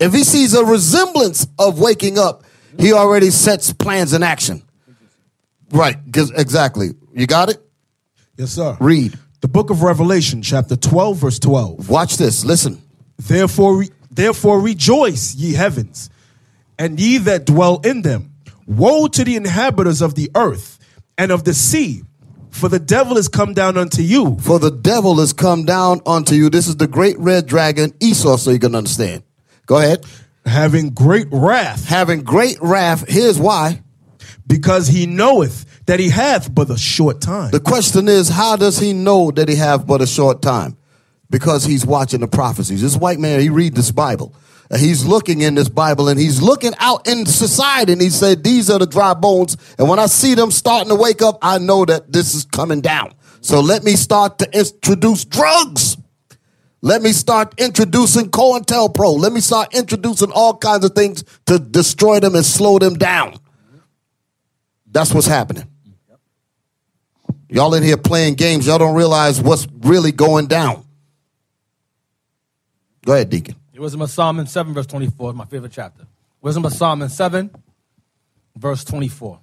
If 0.00 0.12
he 0.12 0.24
sees 0.24 0.54
a 0.54 0.64
resemblance 0.64 1.46
of 1.58 1.78
waking 1.78 2.18
up, 2.18 2.44
he 2.78 2.92
already 2.92 3.30
sets 3.30 3.72
plans 3.72 4.12
in 4.12 4.22
action. 4.22 4.62
Right, 5.70 5.96
exactly. 6.06 6.90
You 7.18 7.26
got 7.26 7.50
it? 7.50 7.60
Yes, 8.36 8.52
sir. 8.52 8.76
Read. 8.80 9.18
The 9.40 9.48
book 9.48 9.70
of 9.70 9.82
Revelation, 9.82 10.40
chapter 10.40 10.76
12, 10.76 11.16
verse 11.16 11.38
12. 11.40 11.90
Watch 11.90 12.16
this. 12.16 12.44
Listen. 12.44 12.80
Therefore, 13.18 13.84
therefore 14.08 14.60
rejoice, 14.60 15.34
ye 15.34 15.54
heavens, 15.54 16.10
and 16.78 17.00
ye 17.00 17.18
that 17.18 17.44
dwell 17.44 17.80
in 17.84 18.02
them. 18.02 18.34
Woe 18.68 19.08
to 19.08 19.24
the 19.24 19.34
inhabitants 19.34 20.00
of 20.00 20.14
the 20.14 20.30
earth 20.36 20.78
and 21.16 21.32
of 21.32 21.42
the 21.42 21.54
sea, 21.54 22.02
for 22.50 22.68
the 22.68 22.78
devil 22.78 23.18
is 23.18 23.26
come 23.26 23.52
down 23.52 23.76
unto 23.76 24.02
you. 24.02 24.38
For 24.40 24.60
the 24.60 24.70
devil 24.70 25.18
is 25.18 25.32
come 25.32 25.64
down 25.64 26.00
unto 26.06 26.36
you. 26.36 26.50
This 26.50 26.68
is 26.68 26.76
the 26.76 26.86
great 26.86 27.18
red 27.18 27.46
dragon, 27.46 27.94
Esau, 27.98 28.36
so 28.36 28.52
you 28.52 28.60
can 28.60 28.76
understand. 28.76 29.24
Go 29.66 29.78
ahead. 29.78 30.04
Having 30.46 30.90
great 30.90 31.26
wrath. 31.32 31.84
Having 31.88 32.22
great 32.22 32.58
wrath. 32.60 33.08
Here's 33.08 33.40
why. 33.40 33.82
Because 34.48 34.88
he 34.88 35.06
knoweth 35.06 35.84
that 35.86 36.00
he 36.00 36.08
hath 36.08 36.52
but 36.52 36.70
a 36.70 36.78
short 36.78 37.20
time. 37.20 37.52
The 37.52 37.60
question 37.60 38.08
is, 38.08 38.28
how 38.28 38.56
does 38.56 38.78
he 38.78 38.92
know 38.92 39.30
that 39.30 39.48
he 39.48 39.54
have 39.56 39.86
but 39.86 40.02
a 40.02 40.06
short 40.06 40.42
time? 40.42 40.76
Because 41.30 41.64
he's 41.64 41.86
watching 41.86 42.20
the 42.20 42.28
prophecies. 42.28 42.82
This 42.82 42.96
white 42.96 43.20
man, 43.20 43.40
he 43.40 43.50
read 43.50 43.74
this 43.74 43.92
Bible. 43.92 44.34
He's 44.74 45.06
looking 45.06 45.42
in 45.42 45.54
this 45.54 45.68
Bible 45.68 46.08
and 46.08 46.18
he's 46.18 46.42
looking 46.42 46.72
out 46.78 47.06
in 47.06 47.24
society 47.26 47.92
and 47.92 48.02
he 48.02 48.10
said, 48.10 48.42
these 48.42 48.68
are 48.68 48.78
the 48.78 48.86
dry 48.86 49.14
bones. 49.14 49.56
And 49.78 49.88
when 49.88 49.98
I 49.98 50.06
see 50.06 50.34
them 50.34 50.50
starting 50.50 50.88
to 50.88 50.94
wake 50.94 51.22
up, 51.22 51.38
I 51.40 51.58
know 51.58 51.84
that 51.84 52.12
this 52.12 52.34
is 52.34 52.44
coming 52.44 52.80
down. 52.80 53.14
So 53.40 53.60
let 53.60 53.84
me 53.84 53.92
start 53.92 54.38
to 54.40 54.58
introduce 54.58 55.24
drugs. 55.24 55.96
Let 56.80 57.02
me 57.02 57.12
start 57.12 57.54
introducing 57.58 58.30
COINTELPRO. 58.30 59.18
Let 59.18 59.32
me 59.32 59.40
start 59.40 59.74
introducing 59.74 60.30
all 60.32 60.56
kinds 60.56 60.84
of 60.84 60.92
things 60.92 61.24
to 61.46 61.58
destroy 61.58 62.20
them 62.20 62.34
and 62.34 62.44
slow 62.44 62.78
them 62.78 62.94
down. 62.94 63.38
That's 64.90 65.12
what's 65.12 65.26
happening. 65.26 65.64
Y'all 67.48 67.74
in 67.74 67.82
here 67.82 67.96
playing 67.96 68.34
games, 68.34 68.66
y'all 68.66 68.78
don't 68.78 68.94
realize 68.94 69.40
what's 69.40 69.66
really 69.80 70.12
going 70.12 70.46
down. 70.46 70.84
Go 73.04 73.14
ahead, 73.14 73.30
Deacon. 73.30 73.56
It 73.72 73.80
was 73.80 73.94
in 73.94 74.06
Psalm 74.06 74.44
7, 74.44 74.74
verse 74.74 74.86
24, 74.86 75.32
my 75.32 75.44
favorite 75.46 75.72
chapter. 75.72 76.04
Wisdom 76.40 76.64
of 76.64 76.72
Solomon 76.72 77.08
7, 77.08 77.50
verse 78.56 78.84
24. 78.84 79.38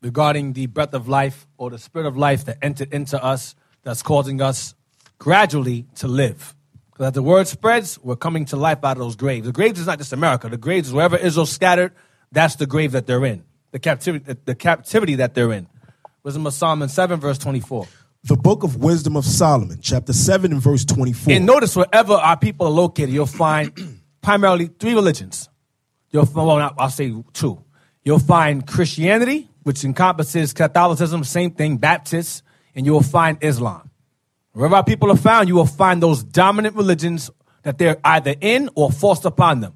Regarding 0.00 0.52
the 0.52 0.66
breath 0.66 0.94
of 0.94 1.08
life 1.08 1.46
or 1.56 1.70
the 1.70 1.78
spirit 1.78 2.06
of 2.06 2.16
life 2.16 2.44
that 2.44 2.58
entered 2.62 2.92
into 2.92 3.22
us 3.22 3.54
that's 3.82 4.02
causing 4.02 4.40
us 4.40 4.74
gradually 5.18 5.86
to 5.96 6.08
live. 6.08 6.54
Because 6.90 7.08
as 7.08 7.12
the 7.14 7.22
word 7.22 7.48
spreads, 7.48 7.98
we're 8.02 8.16
coming 8.16 8.44
to 8.46 8.56
life 8.56 8.84
out 8.84 8.92
of 8.92 8.98
those 8.98 9.16
graves. 9.16 9.46
The 9.46 9.52
graves 9.52 9.80
is 9.80 9.86
not 9.86 9.98
just 9.98 10.12
America. 10.12 10.48
The 10.48 10.56
graves 10.56 10.88
is 10.88 10.94
wherever 10.94 11.16
Israel 11.16 11.46
scattered, 11.46 11.92
that's 12.32 12.56
the 12.56 12.66
grave 12.66 12.92
that 12.92 13.06
they're 13.06 13.24
in 13.24 13.44
the 13.72 13.78
captivity, 13.78 14.36
the, 14.44 14.54
captivity 14.54 15.16
that 15.16 15.34
they're 15.34 15.52
in. 15.52 15.66
Wisdom 16.22 16.46
of 16.46 16.54
Solomon 16.54 16.88
7, 16.88 17.18
verse 17.18 17.38
24. 17.38 17.88
The 18.24 18.36
book 18.36 18.62
of 18.62 18.76
Wisdom 18.76 19.16
of 19.16 19.24
Solomon, 19.24 19.78
chapter 19.82 20.12
7 20.12 20.52
and 20.52 20.62
verse 20.62 20.84
24. 20.84 21.32
And 21.32 21.44
notice 21.44 21.74
wherever 21.74 22.12
our 22.12 22.36
people 22.36 22.68
are 22.68 22.70
located, 22.70 23.10
you'll 23.10 23.26
find 23.26 23.72
primarily 24.22 24.66
three 24.66 24.94
religions. 24.94 25.48
You'll 26.10 26.26
find, 26.26 26.46
well, 26.46 26.74
I'll 26.78 26.90
say 26.90 27.12
two. 27.32 27.64
You'll 28.04 28.20
find 28.20 28.64
Christianity, 28.66 29.48
which 29.64 29.84
encompasses 29.84 30.52
Catholicism, 30.52 31.24
same 31.24 31.50
thing, 31.52 31.78
Baptists, 31.78 32.42
and 32.74 32.86
you 32.86 32.92
will 32.92 33.02
find 33.02 33.38
Islam. 33.40 33.90
Wherever 34.52 34.76
our 34.76 34.84
people 34.84 35.10
are 35.10 35.16
found, 35.16 35.48
you 35.48 35.54
will 35.54 35.66
find 35.66 36.02
those 36.02 36.22
dominant 36.22 36.76
religions 36.76 37.30
that 37.62 37.78
they're 37.78 37.98
either 38.04 38.34
in 38.40 38.68
or 38.74 38.92
forced 38.92 39.24
upon 39.24 39.60
them. 39.60 39.74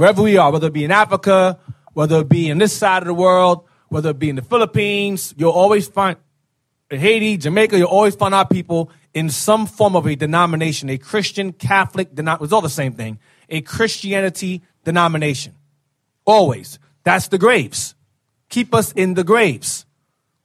Wherever 0.00 0.22
we 0.22 0.38
are, 0.38 0.50
whether 0.50 0.68
it 0.68 0.72
be 0.72 0.84
in 0.84 0.92
Africa, 0.92 1.58
whether 1.92 2.20
it 2.20 2.28
be 2.30 2.48
in 2.48 2.56
this 2.56 2.74
side 2.74 3.02
of 3.02 3.06
the 3.06 3.12
world, 3.12 3.66
whether 3.88 4.08
it 4.08 4.18
be 4.18 4.30
in 4.30 4.36
the 4.36 4.40
Philippines, 4.40 5.34
you'll 5.36 5.50
always 5.50 5.88
find 5.88 6.16
Haiti, 6.88 7.36
Jamaica, 7.36 7.76
you'll 7.76 7.86
always 7.86 8.14
find 8.14 8.34
our 8.34 8.48
people 8.48 8.90
in 9.12 9.28
some 9.28 9.66
form 9.66 9.94
of 9.94 10.06
a 10.06 10.16
denomination, 10.16 10.88
a 10.88 10.96
Christian, 10.96 11.52
Catholic, 11.52 12.08
it's 12.16 12.50
all 12.50 12.62
the 12.62 12.70
same 12.70 12.94
thing, 12.94 13.18
a 13.50 13.60
Christianity 13.60 14.62
denomination. 14.84 15.54
Always. 16.24 16.78
That's 17.04 17.28
the 17.28 17.36
graves. 17.36 17.94
Keep 18.48 18.74
us 18.74 18.92
in 18.92 19.12
the 19.12 19.22
graves. 19.22 19.84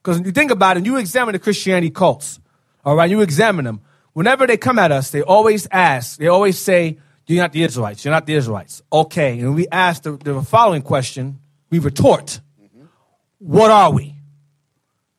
Because 0.02 0.20
you 0.20 0.32
think 0.32 0.50
about 0.50 0.76
it, 0.76 0.84
you 0.84 0.98
examine 0.98 1.32
the 1.32 1.38
Christianity 1.38 1.88
cults, 1.88 2.40
all 2.84 2.94
right, 2.94 3.08
you 3.08 3.22
examine 3.22 3.64
them. 3.64 3.80
Whenever 4.12 4.46
they 4.46 4.58
come 4.58 4.78
at 4.78 4.92
us, 4.92 5.12
they 5.12 5.22
always 5.22 5.66
ask, 5.70 6.18
they 6.18 6.28
always 6.28 6.58
say, 6.58 6.98
you're 7.26 7.42
not 7.42 7.52
the 7.52 7.62
Israelites. 7.62 8.04
You're 8.04 8.14
not 8.14 8.26
the 8.26 8.34
Israelites. 8.34 8.82
Okay. 8.92 9.40
And 9.40 9.54
we 9.54 9.66
ask 9.68 10.02
the, 10.02 10.12
the 10.12 10.42
following 10.42 10.82
question. 10.82 11.40
We 11.70 11.78
retort. 11.80 12.40
What 13.38 13.70
are 13.70 13.92
we? 13.92 14.14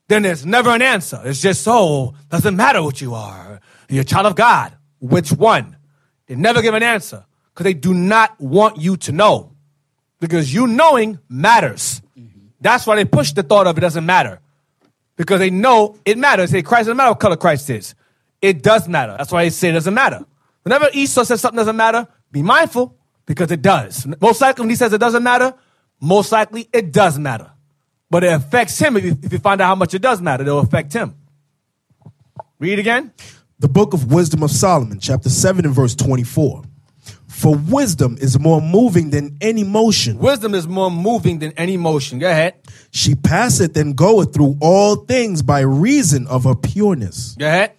Then 0.07 0.23
there's 0.23 0.45
never 0.45 0.69
an 0.69 0.81
answer. 0.81 1.21
It's 1.25 1.41
just, 1.41 1.67
oh, 1.67 2.15
doesn't 2.29 2.55
matter 2.55 2.81
what 2.81 3.01
you 3.01 3.13
are. 3.13 3.59
You're 3.89 4.01
a 4.01 4.05
child 4.05 4.25
of 4.25 4.35
God. 4.35 4.73
Which 4.99 5.31
one? 5.31 5.75
They 6.27 6.35
never 6.35 6.61
give 6.61 6.73
an 6.73 6.83
answer 6.83 7.25
because 7.53 7.65
they 7.65 7.73
do 7.73 7.93
not 7.93 8.39
want 8.39 8.77
you 8.77 8.97
to 8.97 9.11
know. 9.11 9.53
Because 10.19 10.53
you 10.53 10.65
knowing 10.65 11.19
matters. 11.29 12.01
Mm-hmm. 12.17 12.47
That's 12.61 12.87
why 12.87 12.95
they 12.95 13.05
push 13.05 13.33
the 13.33 13.43
thought 13.43 13.67
of 13.67 13.77
it 13.77 13.81
doesn't 13.81 14.05
matter. 14.05 14.39
Because 15.15 15.39
they 15.39 15.49
know 15.49 15.97
it 16.05 16.17
matters. 16.17 16.51
They 16.51 16.59
say 16.59 16.63
Christ 16.63 16.85
doesn't 16.85 16.97
matter 16.97 17.11
what 17.11 17.19
color 17.19 17.37
Christ 17.37 17.69
is. 17.69 17.93
It 18.41 18.63
does 18.63 18.87
matter. 18.87 19.15
That's 19.17 19.31
why 19.31 19.43
they 19.43 19.49
say 19.49 19.69
it 19.69 19.73
doesn't 19.73 19.93
matter. 19.93 20.25
Whenever 20.67 20.89
Esau 20.91 21.23
says 21.23 21.39
something 21.39 21.55
doesn't 21.55 21.77
matter, 21.77 22.05
be 22.29 22.41
mindful 22.41 22.93
because 23.25 23.49
it 23.51 23.61
does. 23.61 24.05
Most 24.19 24.41
likely 24.41 24.63
when 24.63 24.69
he 24.69 24.75
says 24.75 24.91
it 24.91 24.97
doesn't 24.97 25.23
matter, 25.23 25.53
most 26.01 26.29
likely 26.33 26.67
it 26.73 26.91
does 26.91 27.17
matter. 27.17 27.49
But 28.09 28.25
it 28.25 28.33
affects 28.33 28.77
him 28.77 28.97
if 28.97 29.05
you, 29.05 29.17
if 29.23 29.31
you 29.31 29.39
find 29.39 29.61
out 29.61 29.67
how 29.67 29.75
much 29.75 29.93
it 29.93 30.01
does 30.01 30.21
matter, 30.21 30.43
it'll 30.43 30.59
affect 30.59 30.91
him. 30.91 31.15
Read 32.59 32.79
again. 32.79 33.13
The 33.59 33.69
book 33.69 33.93
of 33.93 34.11
Wisdom 34.11 34.43
of 34.43 34.51
Solomon, 34.51 34.99
chapter 34.99 35.29
7 35.29 35.63
and 35.63 35.73
verse 35.73 35.95
24. 35.95 36.63
For 37.29 37.55
wisdom 37.55 38.17
is 38.19 38.37
more 38.37 38.61
moving 38.61 39.11
than 39.11 39.37
any 39.39 39.63
motion. 39.63 40.17
Wisdom 40.17 40.53
is 40.53 40.67
more 40.67 40.91
moving 40.91 41.39
than 41.39 41.53
any 41.53 41.77
motion. 41.77 42.19
Go 42.19 42.29
ahead. 42.29 42.55
She 42.91 43.15
passeth 43.15 43.77
and 43.77 43.95
goeth 43.95 44.33
through 44.33 44.57
all 44.59 44.97
things 44.97 45.43
by 45.43 45.61
reason 45.61 46.27
of 46.27 46.43
her 46.43 46.55
pureness. 46.55 47.35
Go 47.39 47.47
ahead. 47.47 47.71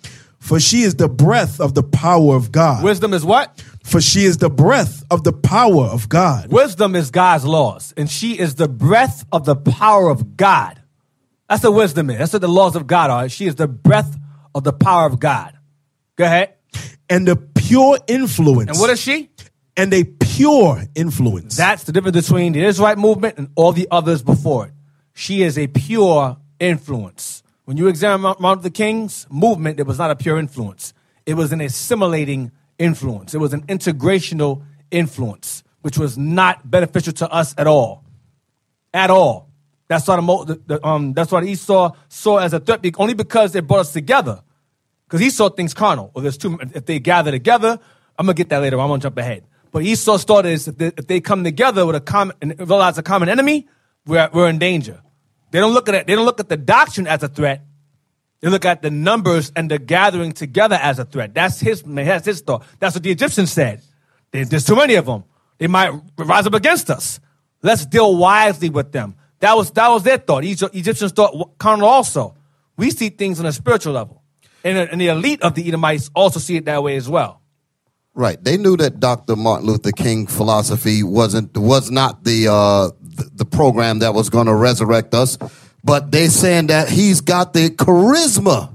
For 0.48 0.58
she 0.58 0.80
is 0.80 0.94
the 0.94 1.10
breath 1.10 1.60
of 1.60 1.74
the 1.74 1.82
power 1.82 2.34
of 2.34 2.50
God. 2.50 2.82
Wisdom 2.82 3.12
is 3.12 3.22
what? 3.22 3.62
For 3.84 4.00
she 4.00 4.24
is 4.24 4.38
the 4.38 4.48
breath 4.48 5.04
of 5.10 5.22
the 5.22 5.32
power 5.34 5.84
of 5.84 6.08
God. 6.08 6.50
Wisdom 6.50 6.96
is 6.96 7.10
God's 7.10 7.44
laws, 7.44 7.92
and 7.98 8.08
she 8.08 8.38
is 8.38 8.54
the 8.54 8.66
breath 8.66 9.26
of 9.30 9.44
the 9.44 9.54
power 9.54 10.08
of 10.08 10.38
God. 10.38 10.80
That's 11.50 11.62
what 11.64 11.74
wisdom 11.74 12.08
is. 12.08 12.16
That's 12.16 12.32
what 12.32 12.40
the 12.40 12.48
laws 12.48 12.76
of 12.76 12.86
God 12.86 13.10
are. 13.10 13.28
She 13.28 13.46
is 13.46 13.56
the 13.56 13.68
breath 13.68 14.16
of 14.54 14.64
the 14.64 14.72
power 14.72 15.04
of 15.04 15.20
God. 15.20 15.58
Go 16.16 16.24
ahead. 16.24 16.54
And 17.10 17.28
the 17.28 17.36
pure 17.36 17.98
influence. 18.06 18.70
And 18.70 18.78
what 18.78 18.88
is 18.88 18.98
she? 18.98 19.28
And 19.76 19.92
a 19.92 20.04
pure 20.04 20.82
influence. 20.94 21.58
That's 21.58 21.84
the 21.84 21.92
difference 21.92 22.26
between 22.26 22.54
the 22.54 22.64
Israelite 22.64 22.96
movement 22.96 23.36
and 23.36 23.50
all 23.54 23.72
the 23.72 23.86
others 23.90 24.22
before 24.22 24.68
it. 24.68 24.72
She 25.12 25.42
is 25.42 25.58
a 25.58 25.66
pure 25.66 26.38
influence. 26.58 27.37
When 27.68 27.76
you 27.76 27.88
examine 27.88 28.22
Martin 28.22 28.46
Luther 28.46 28.70
King's 28.70 29.26
movement, 29.28 29.78
it 29.78 29.82
was 29.82 29.98
not 29.98 30.10
a 30.10 30.16
pure 30.16 30.38
influence. 30.38 30.94
It 31.26 31.34
was 31.34 31.52
an 31.52 31.60
assimilating 31.60 32.50
influence. 32.78 33.34
It 33.34 33.40
was 33.40 33.52
an 33.52 33.60
integrational 33.66 34.62
influence, 34.90 35.62
which 35.82 35.98
was 35.98 36.16
not 36.16 36.70
beneficial 36.70 37.12
to 37.12 37.30
us 37.30 37.54
at 37.58 37.66
all. 37.66 38.04
At 38.94 39.10
all. 39.10 39.50
That's 39.86 40.08
what, 40.08 40.46
the, 40.46 40.62
the 40.66 40.86
um, 40.86 41.12
that's 41.12 41.30
why 41.30 41.44
Esau 41.44 41.92
saw 42.08 42.38
as 42.38 42.54
a 42.54 42.60
threat, 42.60 42.80
only 42.96 43.12
because 43.12 43.52
they 43.52 43.60
brought 43.60 43.80
us 43.80 43.92
together. 43.92 44.40
Because 45.06 45.20
Esau 45.20 45.50
thinks 45.50 45.74
carnal. 45.74 46.10
Or 46.14 46.22
there's 46.22 46.38
two. 46.38 46.58
If 46.74 46.86
they 46.86 46.98
gather 46.98 47.30
together, 47.30 47.78
I'm 48.18 48.24
gonna 48.24 48.32
get 48.32 48.48
that 48.48 48.62
later. 48.62 48.80
I'm 48.80 48.88
gonna 48.88 49.02
jump 49.02 49.18
ahead. 49.18 49.44
But 49.72 49.82
Esau 49.82 50.16
started 50.16 50.52
is 50.52 50.68
if 50.68 50.78
they, 50.78 50.86
if 50.86 51.06
they 51.06 51.20
come 51.20 51.44
together 51.44 51.84
with 51.84 51.96
a 51.96 52.00
common 52.00 52.34
and 52.40 52.58
realize 52.58 52.96
a 52.96 53.02
common 53.02 53.28
enemy, 53.28 53.68
we're 54.06 54.30
we're 54.32 54.48
in 54.48 54.58
danger. 54.58 55.02
They 55.50 55.60
don't 55.60 55.72
look 55.72 55.88
at 55.88 55.94
it. 55.94 56.06
They 56.06 56.14
don't 56.14 56.24
look 56.24 56.40
at 56.40 56.48
the 56.48 56.56
doctrine 56.56 57.06
as 57.06 57.22
a 57.22 57.28
threat. 57.28 57.62
They 58.40 58.48
look 58.48 58.64
at 58.64 58.82
the 58.82 58.90
numbers 58.90 59.50
and 59.56 59.70
the 59.70 59.78
gathering 59.78 60.32
together 60.32 60.78
as 60.80 60.98
a 60.98 61.04
threat. 61.04 61.34
That's 61.34 61.58
his. 61.60 61.82
That's 61.82 62.26
his 62.26 62.40
thought. 62.40 62.64
That's 62.78 62.94
what 62.94 63.02
the 63.02 63.10
Egyptians 63.10 63.50
said. 63.52 63.82
There's 64.30 64.64
too 64.64 64.76
many 64.76 64.94
of 64.94 65.06
them. 65.06 65.24
They 65.58 65.66
might 65.66 65.92
rise 66.16 66.46
up 66.46 66.54
against 66.54 66.90
us. 66.90 67.18
Let's 67.62 67.84
deal 67.86 68.16
wisely 68.16 68.70
with 68.70 68.92
them. 68.92 69.16
That 69.40 69.56
was 69.56 69.70
that 69.72 69.88
was 69.88 70.02
their 70.02 70.18
thought. 70.18 70.44
Egyptians 70.44 71.12
thought 71.12 71.58
carnal 71.58 71.88
also. 71.88 72.36
We 72.76 72.90
see 72.90 73.08
things 73.08 73.40
on 73.40 73.46
a 73.46 73.52
spiritual 73.52 73.94
level, 73.94 74.22
and, 74.62 74.78
and 74.78 75.00
the 75.00 75.08
elite 75.08 75.42
of 75.42 75.54
the 75.54 75.66
Edomites 75.66 76.10
also 76.14 76.38
see 76.38 76.56
it 76.56 76.64
that 76.66 76.82
way 76.82 76.96
as 76.96 77.08
well. 77.08 77.42
Right. 78.14 78.42
They 78.42 78.56
knew 78.56 78.76
that 78.78 78.98
Dr. 78.98 79.36
Martin 79.36 79.66
Luther 79.66 79.92
King 79.92 80.26
philosophy 80.26 81.04
wasn't 81.04 81.56
was 81.56 81.90
not 81.90 82.24
the 82.24 82.48
uh, 82.48 82.90
the, 83.34 83.44
program 83.44 84.00
that 84.00 84.14
was 84.14 84.30
going 84.30 84.46
to 84.46 84.54
resurrect 84.54 85.14
us, 85.14 85.38
but 85.82 86.10
they 86.12 86.28
saying 86.28 86.68
that 86.68 86.88
he's 86.88 87.20
got 87.20 87.52
the 87.52 87.70
charisma 87.70 88.74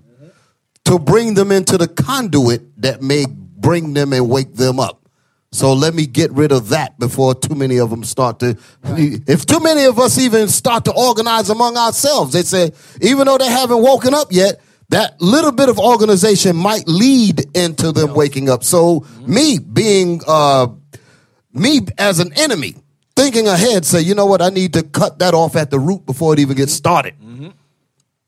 to 0.85 0.99
bring 0.99 1.33
them 1.35 1.51
into 1.51 1.77
the 1.77 1.87
conduit 1.87 2.81
that 2.81 3.01
may 3.01 3.25
bring 3.29 3.93
them 3.93 4.13
and 4.13 4.29
wake 4.29 4.53
them 4.55 4.79
up. 4.79 5.03
So 5.51 5.73
let 5.73 5.93
me 5.93 6.07
get 6.07 6.31
rid 6.31 6.51
of 6.51 6.69
that 6.69 6.97
before 6.97 7.35
too 7.35 7.53
many 7.53 7.77
of 7.77 7.91
them 7.91 8.03
start 8.03 8.39
to. 8.39 8.57
Right. 8.83 9.21
If 9.27 9.45
too 9.45 9.59
many 9.59 9.85
of 9.85 9.99
us 9.99 10.17
even 10.17 10.47
start 10.47 10.85
to 10.85 10.93
organize 10.93 11.49
among 11.49 11.77
ourselves, 11.77 12.33
they 12.33 12.41
say, 12.41 12.71
even 13.01 13.27
though 13.27 13.37
they 13.37 13.49
haven't 13.49 13.81
woken 13.81 14.15
up 14.15 14.29
yet, 14.31 14.59
that 14.89 15.21
little 15.21 15.51
bit 15.51 15.69
of 15.69 15.79
organization 15.79 16.55
might 16.55 16.87
lead 16.87 17.55
into 17.55 17.91
them 17.91 18.15
waking 18.15 18.49
up. 18.49 18.63
So 18.63 19.01
mm-hmm. 19.01 19.33
me 19.33 19.59
being 19.59 20.21
uh, 20.27 20.67
me 21.53 21.81
as 21.97 22.19
an 22.19 22.33
enemy, 22.33 22.75
thinking 23.15 23.47
ahead, 23.47 23.85
say, 23.85 24.01
you 24.01 24.15
know 24.15 24.25
what, 24.25 24.41
I 24.41 24.49
need 24.49 24.73
to 24.73 24.83
cut 24.83 25.19
that 25.19 25.33
off 25.33 25.55
at 25.55 25.71
the 25.71 25.79
root 25.79 26.05
before 26.05 26.33
it 26.33 26.39
even 26.39 26.57
gets 26.57 26.73
started. 26.73 27.15
Mm-hmm. 27.19 27.49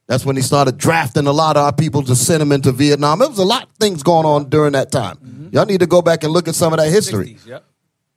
That's 0.07 0.25
when 0.25 0.35
he 0.35 0.41
started 0.41 0.77
drafting 0.77 1.25
a 1.25 1.31
lot 1.31 1.57
of 1.57 1.63
our 1.63 1.73
people 1.73 2.03
to 2.03 2.15
send 2.15 2.41
them 2.41 2.51
into 2.51 2.71
Vietnam. 2.71 3.19
There 3.19 3.29
was 3.29 3.39
a 3.39 3.45
lot 3.45 3.63
of 3.63 3.71
things 3.79 4.03
going 4.03 4.25
on 4.25 4.49
during 4.49 4.73
that 4.73 4.91
time. 4.91 5.17
Mm-hmm. 5.17 5.49
Y'all 5.55 5.65
need 5.65 5.79
to 5.79 5.87
go 5.87 6.01
back 6.01 6.23
and 6.23 6.31
look 6.31 6.47
at 6.47 6.55
some 6.55 6.73
of 6.73 6.79
that 6.79 6.89
history. 6.89 7.37
60s, 7.39 7.47
yep. 7.47 7.65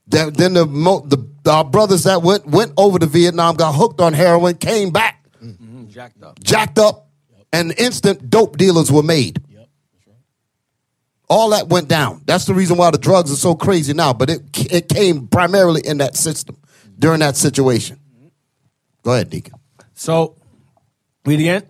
Then 0.09 0.54
the, 0.54 0.64
the 0.64 1.50
our 1.50 1.64
brothers 1.64 2.04
that 2.04 2.22
went 2.22 2.46
went 2.46 2.72
over 2.76 2.98
to 2.98 3.07
Vietnam 3.07 3.57
got 3.57 3.74
hooked 3.74 4.00
on 4.00 4.14
heroin, 4.14 4.57
came 4.57 4.90
back, 4.90 5.22
mm-hmm. 5.42 5.88
jacked 5.88 6.22
up, 6.22 6.42
jacked 6.42 6.78
up, 6.78 7.09
and 7.52 7.74
instant 7.78 8.31
dope 8.31 8.57
dealers 8.57 8.90
were 8.90 9.02
made. 9.02 9.42
Yep, 11.31 11.37
right. 11.37 11.37
All 11.37 11.51
that 11.51 11.69
went 11.69 11.88
down. 11.88 12.23
That's 12.27 12.45
the 12.47 12.55
reason 12.55 12.77
why 12.77 12.91
the 12.91 12.99
drugs 12.99 13.33
are 13.33 13.37
so 13.37 13.55
crazy 13.55 13.93
now. 13.93 14.12
But 14.12 14.31
it 14.31 14.73
it 14.73 14.88
came 14.88 15.29
primarily 15.29 15.83
in 15.85 15.99
that 15.99 16.17
system 16.17 16.57
during 16.99 17.21
that 17.21 17.37
situation. 17.37 17.99
Go 19.03 19.12
ahead, 19.12 19.31
Deacon. 19.31 19.55
So, 19.95 20.37
read 21.25 21.41
again. 21.41 21.62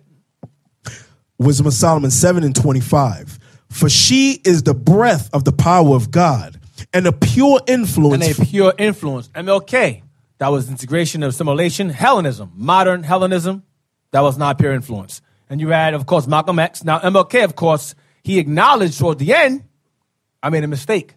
Wisdom 1.37 1.67
of 1.67 1.73
Solomon 1.73 2.11
7 2.11 2.43
and 2.43 2.55
25. 2.55 3.39
For 3.69 3.87
she 3.89 4.41
is 4.43 4.63
the 4.63 4.73
breath 4.73 5.29
of 5.31 5.45
the 5.45 5.53
power 5.53 5.95
of 5.95 6.11
God 6.11 6.59
and 6.93 7.07
a 7.07 7.11
pure 7.11 7.61
influence. 7.67 8.27
And 8.27 8.39
a 8.39 8.45
pure 8.45 8.73
influence. 8.77 9.29
MLK. 9.29 10.03
That 10.39 10.49
was 10.49 10.69
integration 10.69 11.23
of 11.23 11.29
assimilation. 11.29 11.89
Hellenism, 11.89 12.51
modern 12.55 13.03
Hellenism. 13.03 13.63
That 14.11 14.21
was 14.21 14.37
not 14.37 14.57
pure 14.57 14.73
influence. 14.73 15.21
And 15.49 15.59
you 15.59 15.69
had, 15.69 15.93
of 15.93 16.05
course, 16.05 16.27
Malcolm 16.27 16.59
X. 16.59 16.83
Now, 16.83 16.99
MLK, 16.99 17.43
of 17.43 17.55
course, 17.55 17.95
he 18.23 18.39
acknowledged 18.39 18.99
toward 18.99 19.19
the 19.19 19.33
end, 19.33 19.63
I 20.41 20.49
made 20.49 20.63
a 20.63 20.67
mistake. 20.67 21.15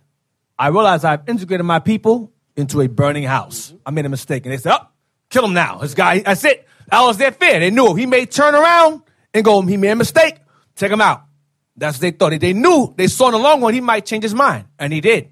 I 0.59 0.69
realized 0.69 1.05
I've 1.05 1.29
integrated 1.29 1.67
my 1.67 1.79
people 1.79 2.33
into 2.57 2.81
a 2.81 2.89
burning 2.89 3.25
house. 3.25 3.73
I 3.85 3.91
made 3.91 4.07
a 4.07 4.09
mistake. 4.09 4.45
And 4.47 4.53
they 4.53 4.59
said, 4.59 4.75
oh, 4.75 4.87
kill 5.31 5.45
him 5.45 5.55
now. 5.55 5.79
This 5.79 5.95
guy, 5.95 6.21
that's 6.21 6.45
it. 6.45 6.67
That 6.89 7.01
was 7.03 7.17
their 7.17 7.33
fear. 7.33 7.61
They 7.61 7.71
knew 7.71 7.95
he 7.95 8.07
may 8.07 8.27
turn 8.27 8.55
around 8.55 9.03
and 9.33 9.45
go, 9.45 9.63
he 9.63 9.77
made 9.77 9.91
a 9.91 9.97
mistake. 9.97 10.37
Take 10.77 10.93
him 10.93 11.01
out. 11.01 11.23
That's 11.77 11.97
what 11.97 12.03
they 12.03 12.11
thought. 12.11 12.39
They 12.39 12.53
knew, 12.53 12.93
they 12.97 13.07
saw 13.07 13.29
in 13.29 13.33
the 13.33 13.39
long 13.39 13.63
run 13.63 13.73
he 13.73 13.81
might 13.81 14.05
change 14.05 14.25
his 14.25 14.35
mind. 14.35 14.67
And 14.79 14.93
he 14.93 15.01
did 15.01 15.31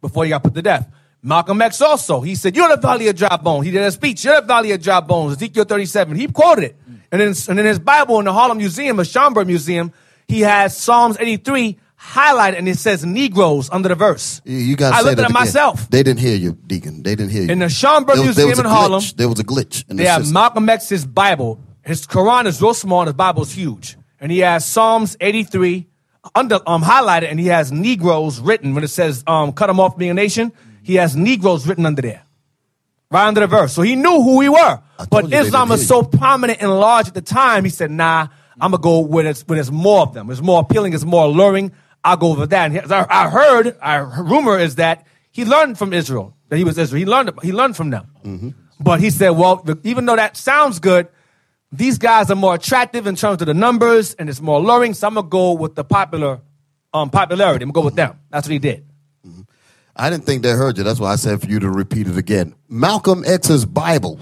before 0.00 0.24
he 0.24 0.30
got 0.30 0.42
put 0.42 0.54
to 0.54 0.62
death. 0.62 0.88
Malcolm 1.24 1.62
X 1.62 1.80
also, 1.80 2.20
he 2.20 2.34
said, 2.34 2.56
You're 2.56 2.68
the 2.68 2.76
valley 2.76 3.08
of 3.08 3.16
dry 3.16 3.36
bones. 3.36 3.64
He 3.64 3.70
did 3.72 3.82
a 3.82 3.92
speech, 3.92 4.24
You're 4.24 4.40
the 4.40 4.46
valley 4.46 4.72
of 4.72 4.82
dry 4.82 5.00
bones, 5.00 5.36
Ezekiel 5.36 5.64
37. 5.64 6.16
He 6.16 6.26
quoted 6.26 6.64
it. 6.64 6.76
And 7.12 7.22
in, 7.22 7.34
and 7.48 7.60
in 7.60 7.66
his 7.66 7.78
Bible 7.78 8.18
in 8.18 8.24
the 8.24 8.32
Harlem 8.32 8.58
Museum, 8.58 8.96
the 8.96 9.04
Schomburg 9.04 9.46
Museum, 9.46 9.92
he 10.32 10.40
has 10.40 10.76
Psalms 10.76 11.16
83 11.20 11.76
highlighted 12.00 12.58
and 12.58 12.68
it 12.68 12.78
says 12.78 13.04
Negroes 13.04 13.68
under 13.70 13.88
the 13.88 13.94
verse. 13.94 14.40
You 14.44 14.76
guys, 14.76 14.94
I 14.94 15.02
looked 15.02 15.20
at 15.20 15.30
it 15.30 15.32
myself. 15.32 15.88
They 15.90 16.02
didn't 16.02 16.20
hear 16.20 16.36
you, 16.36 16.58
Deacon. 16.66 17.02
They 17.02 17.14
didn't 17.14 17.30
hear 17.30 17.42
you. 17.42 17.50
In 17.50 17.58
the 17.58 17.66
Schomburg 17.66 18.14
there, 18.14 18.24
Museum 18.24 18.48
there 18.48 18.60
in 18.60 18.64
Harlem, 18.64 19.02
there 19.16 19.28
was 19.28 19.38
a 19.38 19.44
glitch. 19.44 19.88
In 19.90 19.96
they 19.96 20.04
the 20.04 20.10
have 20.10 20.22
system. 20.22 20.34
Malcolm 20.34 20.68
X's 20.68 21.04
Bible. 21.04 21.60
His 21.84 22.06
Quran 22.06 22.46
is 22.46 22.62
real 22.62 22.72
small 22.72 23.00
and 23.00 23.08
his 23.08 23.14
Bible 23.14 23.42
is 23.42 23.52
huge. 23.52 23.96
And 24.20 24.32
he 24.32 24.38
has 24.38 24.64
Psalms 24.64 25.16
83 25.20 25.86
under 26.34 26.60
um 26.66 26.82
highlighted 26.82 27.30
and 27.30 27.38
he 27.38 27.48
has 27.48 27.70
Negroes 27.70 28.40
written 28.40 28.74
when 28.74 28.84
it 28.84 28.88
says 28.88 29.22
um 29.26 29.52
cut 29.52 29.66
them 29.66 29.80
off 29.80 29.98
being 29.98 30.12
a 30.12 30.14
nation. 30.14 30.52
He 30.82 30.94
has 30.94 31.14
Negroes 31.14 31.66
written 31.66 31.84
under 31.84 32.00
there 32.02 32.22
right 33.10 33.26
under 33.28 33.40
the 33.40 33.46
verse. 33.46 33.72
So 33.74 33.82
he 33.82 33.94
knew 33.94 34.22
who 34.22 34.38
we 34.38 34.48
were. 34.48 34.80
But 35.10 35.32
Islam 35.32 35.68
was 35.68 35.86
so 35.86 36.02
prominent 36.02 36.62
and 36.62 36.70
large 36.70 37.08
at 37.08 37.14
the 37.14 37.20
time, 37.20 37.64
he 37.64 37.70
said, 37.70 37.90
nah, 37.90 38.28
I'm 38.60 38.70
going 38.72 38.80
to 38.80 38.82
go 38.82 39.00
where 39.00 39.24
there's, 39.24 39.42
where 39.42 39.56
there's 39.56 39.72
more 39.72 40.02
of 40.02 40.14
them. 40.14 40.30
It's 40.30 40.40
more 40.40 40.60
appealing, 40.60 40.92
it's 40.92 41.04
more 41.04 41.24
alluring. 41.24 41.72
I'll 42.04 42.16
go 42.16 42.30
over 42.30 42.46
that. 42.46 42.70
And 42.72 42.92
I, 42.92 43.06
I 43.08 43.30
heard, 43.30 43.76
our 43.80 44.24
rumor 44.24 44.58
is 44.58 44.76
that 44.76 45.06
he 45.30 45.44
learned 45.44 45.78
from 45.78 45.92
Israel, 45.92 46.36
that 46.48 46.56
he 46.56 46.64
was 46.64 46.76
Israel. 46.76 46.98
He 46.98 47.06
learned, 47.06 47.30
he 47.42 47.52
learned 47.52 47.76
from 47.76 47.90
them. 47.90 48.08
Mm-hmm. 48.24 48.48
But 48.80 49.00
he 49.00 49.10
said, 49.10 49.30
well, 49.30 49.64
even 49.84 50.06
though 50.06 50.16
that 50.16 50.36
sounds 50.36 50.78
good, 50.80 51.08
these 51.70 51.98
guys 51.98 52.30
are 52.30 52.36
more 52.36 52.54
attractive 52.54 53.06
in 53.06 53.16
terms 53.16 53.40
of 53.40 53.46
the 53.46 53.54
numbers 53.54 54.14
and 54.14 54.28
it's 54.28 54.40
more 54.40 54.58
alluring. 54.58 54.94
So 54.94 55.06
I'm 55.06 55.14
to 55.14 55.22
go 55.22 55.52
with 55.52 55.74
the 55.74 55.84
popular 55.84 56.40
um, 56.92 57.08
popularity. 57.08 57.62
I'm 57.62 57.70
going 57.70 57.72
to 57.72 57.80
go 57.80 57.84
with 57.86 57.94
them. 57.94 58.18
That's 58.30 58.46
what 58.46 58.52
he 58.52 58.58
did. 58.58 58.84
I 59.94 60.08
didn't 60.08 60.24
think 60.24 60.42
they 60.42 60.52
heard 60.52 60.78
you. 60.78 60.84
That's 60.84 60.98
why 60.98 61.12
I 61.12 61.16
said 61.16 61.40
for 61.42 61.46
you 61.46 61.60
to 61.60 61.70
repeat 61.70 62.08
it 62.08 62.16
again. 62.16 62.54
Malcolm 62.68 63.24
X's 63.26 63.66
Bible, 63.66 64.18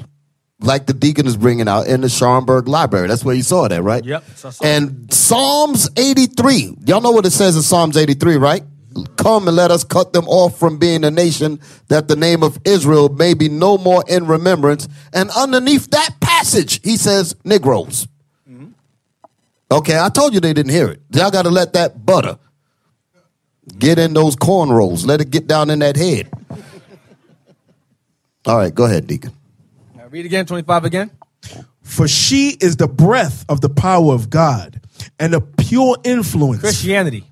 like 0.61 0.87
the 0.87 0.93
deacon 0.93 1.27
is 1.27 1.37
bringing 1.37 1.69
out 1.69 1.87
in 1.87 2.01
the 2.03 2.09
Schomburg 2.09 2.69
Library. 2.69 3.09
That's 3.09 3.25
where 3.25 3.35
you 3.35 3.43
saw 3.43 3.69
that, 3.69 3.83
right? 3.83 4.05
Yep. 4.05 4.25
And 4.63 5.13
Psalms 5.13 5.89
83. 5.97 6.77
Y'all 6.87 7.01
know 7.01 7.11
what 7.11 7.27
it 7.27 7.31
says 7.31 7.57
in 7.57 7.63
Psalms 7.63 7.97
83, 7.97 8.37
right? 8.37 8.63
Come 9.17 9.47
and 9.47 9.57
let 9.57 9.71
us 9.71 9.85
cut 9.85 10.13
them 10.13 10.29
off 10.29 10.59
from 10.59 10.79
being 10.79 11.05
a 11.05 11.11
nation 11.11 11.61
that 11.89 12.09
the 12.09 12.17
name 12.17 12.43
of 12.43 12.59
Israel 12.65 13.09
may 13.09 13.35
be 13.35 13.49
no 13.49 13.79
more 13.79 14.05
in 14.09 14.27
remembrance. 14.27 14.89
And 15.13 15.31
underneath 15.31 15.91
that 15.91 16.17
passage, 16.21 16.81
he 16.83 16.97
says 16.97 17.37
Negroes. 17.45 18.09
Okay, 19.73 19.99
I 19.99 20.09
told 20.09 20.35
you 20.35 20.41
they 20.41 20.53
didn't 20.53 20.73
hear 20.73 20.89
it. 20.89 21.01
Y'all 21.13 21.31
got 21.31 21.43
to 21.43 21.51
let 21.51 21.75
that 21.75 22.05
butter 22.05 22.39
get 23.79 24.01
in 24.01 24.13
those 24.15 24.35
cornrows. 24.35 25.07
Let 25.07 25.21
it 25.21 25.31
get 25.31 25.47
down 25.47 25.71
in 25.71 25.79
that 25.79 25.97
head. 25.97 26.29
All 28.47 28.57
right, 28.57 28.75
go 28.75 28.85
ahead, 28.87 29.07
Deacon. 29.07 29.33
Read 30.11 30.27
again, 30.27 30.45
25 30.45 30.85
again. 30.85 31.11
For 31.83 32.09
she 32.09 32.57
is 32.61 32.77
the 32.77 32.89
breath 32.89 33.45
of 33.49 33.61
the 33.61 33.69
power 33.69 34.13
of 34.13 34.29
God 34.29 34.81
and 35.19 35.35
a 35.35 35.41
pure 35.41 35.97
influence. 36.03 36.61
Christianity. 36.61 37.25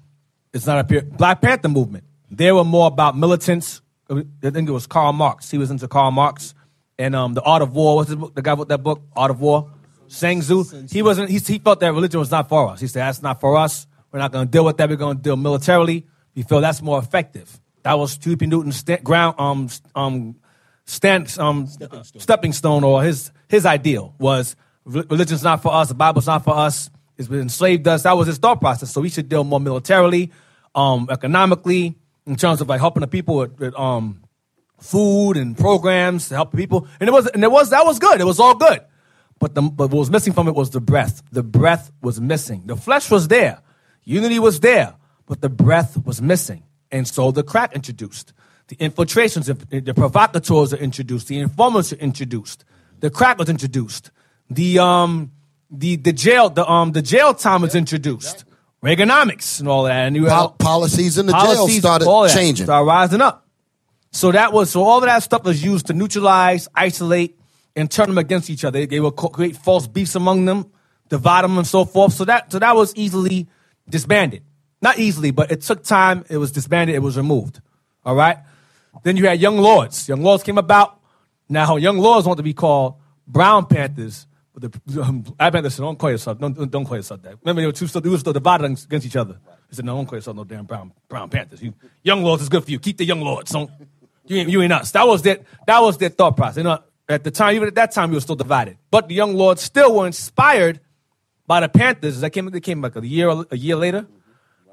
It's 0.53 0.67
not 0.67 0.79
a 0.79 0.85
pure 0.85 1.03
Black 1.03 1.43
Panther 1.43 1.69
movement. 1.69 2.05
They 2.31 2.53
were 2.53 2.65
more 2.65 2.87
about 2.87 3.17
militants. 3.17 3.83
I 4.09 4.23
think 4.51 4.69
it 4.69 4.73
was 4.73 4.87
Karl 4.87 5.13
Marx. 5.13 5.51
He 5.51 5.59
was 5.59 5.71
into 5.71 5.89
Karl 5.89 6.13
Marx 6.13 6.55
and 6.99 7.17
um, 7.17 7.35
the 7.35 7.43
Art 7.43 7.63
of 7.63 7.75
War. 7.75 7.97
What's 7.97 8.11
his 8.11 8.17
book? 8.17 8.35
The 8.35 8.43
guy 8.43 8.55
wrote 8.55 8.69
that 8.69 8.83
book, 8.83 9.03
Art 9.17 9.31
of 9.31 9.41
War. 9.41 9.71
Sun 10.07 10.41
Tzu. 10.41 10.87
He 10.91 11.03
wasn't. 11.03 11.31
He, 11.31 11.39
he 11.39 11.59
felt 11.59 11.81
that 11.81 11.93
religion 11.93 12.21
was 12.21 12.31
not 12.31 12.49
for 12.49 12.71
us. 12.71 12.81
He 12.81 12.87
said 12.87 13.01
that's 13.01 13.23
not 13.23 13.41
for 13.41 13.57
us. 13.57 13.87
We're 14.11 14.21
not 14.21 14.33
going 14.33 14.47
to 14.47 14.51
deal 14.51 14.65
with 14.65 14.79
that. 14.79 14.89
We're 14.89 14.97
going 14.97 15.19
to 15.19 15.23
deal 15.23 15.37
militarily. 15.37 16.07
We 16.35 16.43
feel 16.43 16.61
that's 16.61 16.81
more 16.81 16.99
effective. 16.99 17.61
That 17.83 17.99
was 17.99 18.19
Huey 18.23 18.37
Newton's 18.47 18.77
sta- 18.77 19.03
ground 19.03 19.35
um 19.39 19.69
um 19.95 20.37
stand 20.89 21.37
um 21.39 21.67
stepping 21.67 22.05
stone. 22.05 22.21
stepping 22.21 22.53
stone 22.53 22.85
or 22.85 23.03
his 23.03 23.31
his 23.49 23.67
ideal 23.67 24.15
was 24.19 24.57
religion's 24.85 25.43
not 25.43 25.63
for 25.63 25.73
us. 25.73 25.89
The 25.89 25.95
Bible's 25.95 26.27
not 26.27 26.45
for 26.45 26.57
us. 26.57 26.91
It's 27.19 27.29
been 27.29 27.41
enslaved 27.41 27.87
us. 27.87 28.05
That 28.05 28.17
was 28.17 28.27
his 28.27 28.39
thought 28.39 28.61
process. 28.61 28.91
So 28.93 29.01
we 29.01 29.09
should 29.09 29.29
deal 29.29 29.45
more 29.45 29.61
militarily, 29.61 30.31
um, 30.75 31.09
economically, 31.11 31.99
in 32.27 32.37
terms 32.37 32.61
of 32.61 32.69
like 32.69 32.81
helping 32.81 33.01
the 33.03 33.07
people 33.07 33.37
with, 33.37 33.59
with 33.59 33.79
um 33.79 34.23
food 34.81 35.37
and 35.37 35.59
programs 35.59 36.29
to 36.29 36.37
help 36.37 36.55
people. 36.55 36.87
And 37.01 37.09
it 37.09 37.13
was 37.13 37.27
and 37.29 37.45
it 37.45 37.51
was 37.51 37.71
that 37.71 37.85
was 37.85 37.99
good. 37.99 38.21
It 38.21 38.25
was 38.25 38.41
all 38.41 38.55
good. 38.55 38.81
But 39.39 39.55
the 39.55 39.63
but 39.63 39.91
what 39.91 39.99
was 39.99 40.11
missing 40.11 40.33
from 40.33 40.49
it 40.49 40.55
was 40.55 40.71
the 40.71 40.81
breath. 40.81 41.23
The 41.31 41.43
breath 41.43 41.93
was 42.01 42.21
missing. 42.21 42.63
The 42.67 42.77
flesh 42.77 43.11
was 43.11 43.29
there. 43.29 43.61
Unity 44.05 44.39
was 44.39 44.61
there, 44.61 44.95
but 45.27 45.43
the 45.43 45.51
breath 45.51 46.03
was 46.07 46.23
missing. 46.23 46.63
And 46.91 47.07
so 47.07 47.31
the 47.31 47.43
crack 47.43 47.75
introduced. 47.75 48.33
The 48.69 48.77
infiltrations, 48.77 49.47
the 49.47 49.95
provocateurs 49.95 50.75
are 50.75 50.77
introduced. 50.77 51.29
The 51.29 51.39
informants 51.41 51.93
are 51.93 51.97
introduced. 51.97 52.65
The 53.01 53.11
crack 53.11 53.39
was 53.39 53.49
introduced. 53.49 54.11
The 54.51 54.79
um 54.79 55.33
the 55.71 55.97
the 55.97 56.13
jail 56.13 56.51
the 56.51 56.69
um 56.71 56.93
the 56.93 57.03
jail 57.03 57.35
time 57.35 57.63
was 57.63 57.75
introduced. 57.75 58.45
Reaganomics 58.83 59.59
and 59.61 59.69
all 59.69 59.85
that. 59.85 60.07
And 60.07 60.17
you 60.17 60.27
Pol- 60.27 60.51
policies 60.51 61.19
in 61.19 61.27
the 61.27 61.33
jail 61.33 61.67
started 61.69 62.07
changing. 62.33 62.67
Started 62.67 62.87
rising 62.87 63.21
up. 63.21 63.47
So 64.13 64.33
that 64.33 64.53
was 64.53 64.71
so 64.71 64.83
all 64.83 64.99
of 64.99 65.05
that 65.05 65.23
stuff 65.23 65.45
was 65.45 65.63
used 65.65 65.87
to 65.87 65.95
neutralize, 65.95 66.69
isolate, 66.75 67.39
and 67.75 67.91
turn 67.91 68.07
them 68.07 68.19
against 68.19 68.51
each 68.51 68.65
other. 68.65 68.85
They 68.87 69.01
would 69.01 69.17
create 69.17 69.57
false 69.57 69.87
beefs 69.87 70.15
among 70.15 70.45
them, 70.45 70.71
divide 71.09 71.45
them, 71.45 71.57
and 71.59 71.67
so 71.67 71.85
forth. 71.85 72.13
So 72.15 72.25
that 72.27 72.53
so 72.53 72.59
that 72.59 72.77
was 72.77 72.95
easily 72.97 73.49
disbanded. 73.89 74.43
Not 74.81 74.99
easily, 74.99 75.31
but 75.31 75.51
it 75.51 75.63
took 75.63 75.83
time. 75.83 76.25
It 76.29 76.37
was 76.37 76.53
disbanded. 76.53 76.95
It 76.95 77.01
was 77.01 77.17
removed. 77.17 77.61
All 78.05 78.15
right. 78.15 78.39
Then 79.03 79.17
you 79.17 79.27
had 79.27 79.41
Young 79.41 79.59
Lords. 79.59 80.09
Young 80.09 80.23
Lords 80.23 80.43
came 80.43 80.59
about. 80.59 81.01
Now 81.49 81.77
Young 81.77 81.99
Lords 81.99 82.27
want 82.27 82.37
to 82.39 82.43
be 82.43 82.55
called 82.55 82.97
Brown 83.27 83.67
Panthers. 83.67 84.27
But 84.55 84.73
the 84.87 85.03
um, 85.03 85.21
Black 85.21 85.53
Panthers 85.53 85.75
said, 85.75 85.83
"Don't 85.83 85.99
call 85.99 86.11
yourself. 86.11 86.39
Don't, 86.39 86.71
don't 86.71 86.85
call 86.85 86.97
yourself 86.97 87.23
that." 87.23 87.37
Remember, 87.43 87.63
they 87.63 87.67
were 87.67 87.73
two 87.73 87.87
they 87.87 88.09
were 88.09 88.19
still 88.19 88.33
divided 88.33 88.65
against 88.65 89.07
each 89.07 89.17
other. 89.17 89.39
They 89.71 89.77
said, 89.77 89.85
"No, 89.85 89.97
don't 89.97 90.07
call 90.07 90.19
yourself 90.19 90.37
no 90.37 90.45
damn 90.45 90.67
Brown 90.67 90.93
Brown 91.09 91.31
Panthers. 91.31 91.63
You, 91.63 91.75
young 92.03 92.23
Lords 92.23 92.43
is 92.43 92.49
good 92.49 92.65
for 92.65 92.71
you. 92.71 92.79
Keep 92.79 92.99
the 92.99 93.05
Young 93.05 93.21
Lords. 93.21 93.53
Don't 93.53 93.71
you 94.27 94.39
ain't, 94.39 94.49
you 94.49 94.61
ain't 94.61 94.73
us." 94.73 94.91
That 94.93 95.07
was 95.07 95.23
their 95.23 95.39
that 95.67 95.81
was 95.81 95.99
their 95.99 96.09
thought 96.09 96.37
process. 96.37 96.59
You 96.59 96.65
know, 96.65 96.83
at 97.09 97.25
the 97.25 97.31
time, 97.31 97.55
even 97.55 97.69
at 97.69 97.75
that 97.77 97.93
time, 97.93 98.11
we 98.11 98.17
were 98.17 98.21
still 98.21 98.37
divided. 98.37 98.77
But 98.91 99.09
the 99.09 99.15
young 99.15 99.35
lords 99.35 99.63
still 99.63 99.97
were 99.97 100.07
inspired 100.07 100.81
by 101.47 101.61
the 101.61 101.69
Panthers. 101.69 102.21
That 102.21 102.31
came, 102.31 102.51
they 102.51 102.61
came 102.61 102.83
like 102.83 102.97
a 102.97 103.07
year, 103.07 103.31
a 103.51 103.57
year 103.57 103.77
later. 103.77 104.07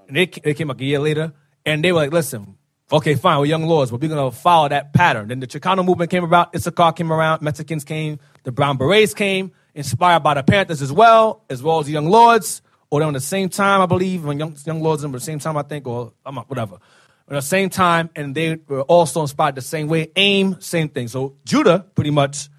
And 0.07 0.17
they, 0.17 0.25
they 0.25 0.53
came 0.53 0.67
like 0.67 0.81
a 0.81 0.85
year 0.85 0.99
later. 0.99 1.33
And 1.65 1.83
they 1.83 1.91
were 1.91 1.99
like, 1.99 2.11
listen, 2.11 2.57
okay, 2.91 3.15
fine, 3.15 3.39
we're 3.39 3.45
young 3.45 3.65
lords, 3.65 3.91
but 3.91 4.01
we're 4.01 4.09
to 4.09 4.31
follow 4.31 4.69
that 4.69 4.93
pattern. 4.93 5.27
Then 5.27 5.39
the 5.39 5.47
Chicano 5.47 5.85
movement 5.85 6.11
came 6.11 6.23
about, 6.23 6.55
Issachar 6.55 6.93
came 6.93 7.11
around, 7.11 7.41
Mexicans 7.41 7.83
came, 7.83 8.19
the 8.43 8.51
Brown 8.51 8.77
Berets 8.77 9.13
came, 9.13 9.51
inspired 9.73 10.21
by 10.21 10.33
the 10.33 10.43
Panthers 10.43 10.81
as 10.81 10.91
well, 10.91 11.43
as 11.49 11.61
well 11.63 11.79
as 11.79 11.85
the 11.85 11.93
young 11.93 12.09
lords. 12.09 12.61
Or 12.91 13.01
on 13.03 13.13
the 13.13 13.19
same 13.19 13.49
time, 13.49 13.81
I 13.81 13.87
believe, 13.87 14.23
when 14.23 14.39
young, 14.39 14.55
young 14.63 14.81
lords, 14.81 15.03
at 15.03 15.11
the 15.11 15.19
same 15.19 15.39
time, 15.39 15.57
I 15.57 15.63
think, 15.63 15.87
or 15.87 16.13
I'm 16.25 16.35
not, 16.35 16.49
whatever 16.49 16.79
at 17.27 17.33
the 17.33 17.41
same 17.41 17.69
time, 17.69 18.09
and 18.15 18.35
they 18.35 18.57
were 18.67 18.83
also 18.83 19.21
inspired 19.21 19.55
the 19.55 19.61
same 19.61 19.87
way. 19.87 20.11
AIM, 20.15 20.61
same 20.61 20.89
thing. 20.89 21.07
So 21.07 21.35
Judah, 21.43 21.85
pretty 21.95 22.11
much, 22.11 22.49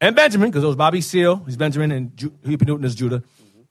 and 0.00 0.16
Benjamin, 0.16 0.50
because 0.50 0.64
it 0.64 0.66
was 0.66 0.76
Bobby 0.76 1.00
Seale, 1.00 1.42
he's 1.46 1.56
Benjamin, 1.56 1.92
and 1.92 2.16
Ju- 2.16 2.30
P. 2.30 2.56
Newton 2.66 2.84
is 2.84 2.94
Judah. 2.94 3.22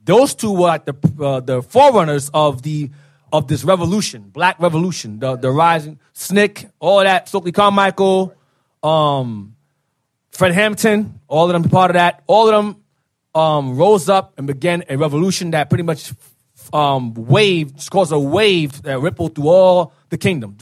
Those 0.04 0.36
two 0.36 0.52
were 0.54 0.68
like 0.68 0.86
the 0.86 0.96
uh, 1.22 1.40
the 1.42 1.62
forerunners 1.62 2.30
of 2.34 2.62
the 2.62 2.90
of 3.32 3.48
this 3.48 3.64
revolution, 3.64 4.30
Black 4.30 4.60
Revolution, 4.60 5.20
the 5.20 5.36
the 5.36 5.52
rising 5.52 6.00
SNCC, 6.14 6.72
all 6.80 7.00
that, 7.00 7.28
Stokely 7.28 7.52
Carmichael, 7.52 8.36
um, 8.84 9.56
Fred 10.32 10.54
Hampton, 10.54 11.20
all 11.28 11.46
of 11.46 11.54
them 11.54 11.70
part 11.70 11.92
of 11.92 11.96
that. 11.96 12.24
All 12.28 12.50
of 12.50 12.56
them 12.56 12.84
um, 13.36 13.78
rose 13.78 14.10
up 14.10 14.34
and 14.38 14.48
began 14.48 14.84
a 14.90 14.98
revolution 14.98 15.52
that 15.52 15.70
pretty 15.70 15.84
much 15.84 16.14
um, 16.74 17.14
wave, 17.14 17.74
caused 17.90 18.12
a 18.12 18.20
wave 18.20 18.82
that 18.84 19.00
rippled 19.00 19.36
through 19.36 19.48
all 19.48 19.94
the 20.10 20.18
kingdom, 20.18 20.58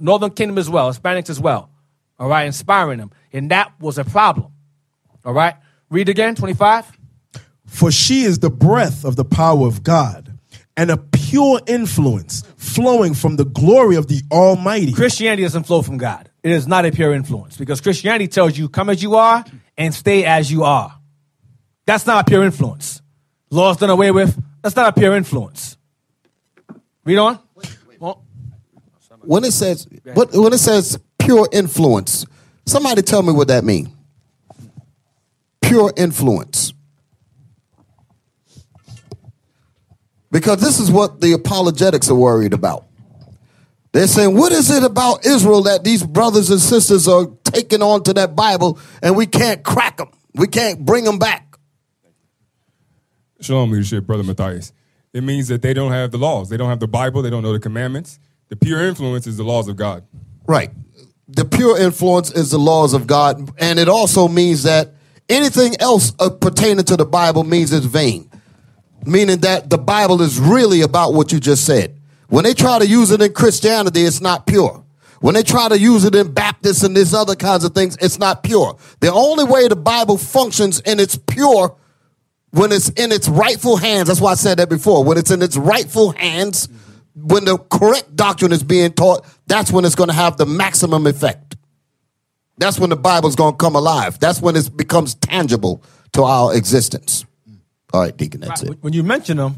Northern 0.00 0.30
Kingdom 0.30 0.58
as 0.58 0.68
well, 0.68 0.92
Hispanics 0.92 1.30
as 1.30 1.40
well. 1.40 1.70
All 2.18 2.28
right, 2.28 2.44
inspiring 2.44 2.98
them. 2.98 3.10
And 3.32 3.50
that 3.50 3.72
was 3.80 3.98
a 3.98 4.04
problem. 4.04 4.52
All 5.24 5.32
right, 5.32 5.54
read 5.88 6.08
again, 6.08 6.34
25. 6.34 6.98
For 7.66 7.90
she 7.90 8.22
is 8.22 8.40
the 8.40 8.50
breath 8.50 9.04
of 9.04 9.16
the 9.16 9.24
power 9.24 9.66
of 9.66 9.82
God 9.82 10.29
and 10.76 10.90
a 10.90 10.96
pure 10.96 11.60
influence 11.66 12.42
flowing 12.56 13.14
from 13.14 13.36
the 13.36 13.44
glory 13.44 13.96
of 13.96 14.06
the 14.06 14.22
Almighty. 14.30 14.92
Christianity 14.92 15.42
doesn't 15.42 15.64
flow 15.64 15.82
from 15.82 15.98
God. 15.98 16.30
It 16.42 16.52
is 16.52 16.66
not 16.66 16.86
a 16.86 16.90
pure 16.90 17.12
influence 17.12 17.56
because 17.56 17.80
Christianity 17.80 18.28
tells 18.28 18.56
you 18.56 18.68
come 18.68 18.88
as 18.88 19.02
you 19.02 19.16
are 19.16 19.44
and 19.76 19.94
stay 19.94 20.24
as 20.24 20.50
you 20.50 20.64
are. 20.64 20.96
That's 21.86 22.06
not 22.06 22.26
a 22.26 22.30
pure 22.30 22.44
influence. 22.44 23.02
Law's 23.50 23.76
done 23.76 23.90
away 23.90 24.10
with. 24.10 24.40
That's 24.62 24.76
not 24.76 24.96
a 24.96 24.98
pure 24.98 25.16
influence. 25.16 25.76
Read 27.04 27.18
on. 27.18 27.38
When 29.22 29.44
it 29.44 29.52
says 29.52 29.86
what, 30.14 30.32
when 30.32 30.52
it 30.52 30.58
says 30.58 30.98
pure 31.18 31.46
influence, 31.52 32.24
somebody 32.64 33.02
tell 33.02 33.22
me 33.22 33.32
what 33.32 33.48
that 33.48 33.64
means. 33.64 33.88
Pure 35.60 35.92
influence. 35.96 36.72
Because 40.30 40.60
this 40.60 40.78
is 40.78 40.90
what 40.90 41.20
the 41.20 41.32
apologetics 41.32 42.08
are 42.08 42.14
worried 42.14 42.52
about. 42.52 42.86
They're 43.92 44.06
saying, 44.06 44.36
what 44.36 44.52
is 44.52 44.70
it 44.70 44.84
about 44.84 45.26
Israel 45.26 45.62
that 45.62 45.82
these 45.82 46.04
brothers 46.04 46.50
and 46.50 46.60
sisters 46.60 47.08
are 47.08 47.26
taking 47.44 47.82
on 47.82 48.04
to 48.04 48.14
that 48.14 48.36
Bible 48.36 48.78
and 49.02 49.16
we 49.16 49.26
can't 49.26 49.64
crack 49.64 49.96
them? 49.96 50.10
We 50.34 50.46
can't 50.46 50.84
bring 50.84 51.04
them 51.04 51.18
back. 51.18 51.56
Shalom, 53.40 53.72
leadership, 53.72 54.06
Brother 54.06 54.22
Matthias. 54.22 54.72
It 55.12 55.24
means 55.24 55.48
that 55.48 55.62
they 55.62 55.74
don't 55.74 55.90
have 55.90 56.12
the 56.12 56.18
laws. 56.18 56.50
They 56.50 56.56
don't 56.56 56.68
have 56.68 56.78
the 56.78 56.86
Bible. 56.86 57.22
They 57.22 57.30
don't 57.30 57.42
know 57.42 57.52
the 57.52 57.58
commandments. 57.58 58.20
The 58.48 58.56
pure 58.56 58.86
influence 58.86 59.26
is 59.26 59.36
the 59.36 59.42
laws 59.42 59.66
of 59.66 59.74
God. 59.74 60.04
Right. 60.46 60.70
The 61.26 61.44
pure 61.44 61.78
influence 61.78 62.30
is 62.30 62.52
the 62.52 62.58
laws 62.58 62.94
of 62.94 63.08
God. 63.08 63.50
And 63.58 63.80
it 63.80 63.88
also 63.88 64.28
means 64.28 64.62
that 64.64 64.94
anything 65.28 65.74
else 65.80 66.12
uh, 66.20 66.30
pertaining 66.30 66.84
to 66.84 66.96
the 66.96 67.04
Bible 67.04 67.42
means 67.42 67.72
it's 67.72 67.86
vain. 67.86 68.29
Meaning 69.06 69.38
that 69.38 69.70
the 69.70 69.78
Bible 69.78 70.22
is 70.22 70.38
really 70.38 70.82
about 70.82 71.14
what 71.14 71.32
you 71.32 71.40
just 71.40 71.64
said. 71.64 71.96
When 72.28 72.44
they 72.44 72.54
try 72.54 72.78
to 72.78 72.86
use 72.86 73.10
it 73.10 73.20
in 73.20 73.32
Christianity, 73.32 74.02
it's 74.02 74.20
not 74.20 74.46
pure. 74.46 74.84
When 75.20 75.34
they 75.34 75.42
try 75.42 75.68
to 75.68 75.78
use 75.78 76.04
it 76.04 76.14
in 76.14 76.32
Baptists 76.32 76.82
and 76.82 76.96
these 76.96 77.12
other 77.12 77.34
kinds 77.34 77.64
of 77.64 77.74
things, 77.74 77.96
it's 78.00 78.18
not 78.18 78.42
pure. 78.42 78.76
The 79.00 79.12
only 79.12 79.44
way 79.44 79.68
the 79.68 79.76
Bible 79.76 80.16
functions 80.16 80.80
in 80.80 81.00
its 81.00 81.16
pure 81.16 81.76
when 82.52 82.72
it's 82.72 82.88
in 82.90 83.12
its 83.12 83.28
rightful 83.28 83.76
hands, 83.76 84.08
that's 84.08 84.20
why 84.20 84.32
I 84.32 84.34
said 84.34 84.58
that 84.58 84.68
before. 84.68 85.04
When 85.04 85.18
it's 85.18 85.30
in 85.30 85.40
its 85.42 85.56
rightful 85.56 86.12
hands, 86.12 86.68
when 87.14 87.44
the 87.44 87.58
correct 87.58 88.16
doctrine 88.16 88.52
is 88.52 88.62
being 88.62 88.92
taught, 88.92 89.24
that's 89.46 89.70
when 89.70 89.84
it's 89.84 89.94
going 89.94 90.08
to 90.08 90.14
have 90.14 90.36
the 90.36 90.46
maximum 90.46 91.06
effect. 91.06 91.56
That's 92.58 92.78
when 92.78 92.90
the 92.90 92.96
Bible's 92.96 93.36
going 93.36 93.54
to 93.54 93.56
come 93.56 93.76
alive. 93.76 94.18
That's 94.18 94.40
when 94.40 94.56
it 94.56 94.76
becomes 94.76 95.14
tangible 95.14 95.82
to 96.12 96.24
our 96.24 96.54
existence. 96.54 97.24
All 97.92 98.02
right, 98.02 98.16
Deacon, 98.16 98.40
that's 98.40 98.62
right. 98.62 98.72
it. 98.72 98.78
When 98.82 98.92
you 98.92 99.02
mention 99.02 99.36
them, 99.36 99.56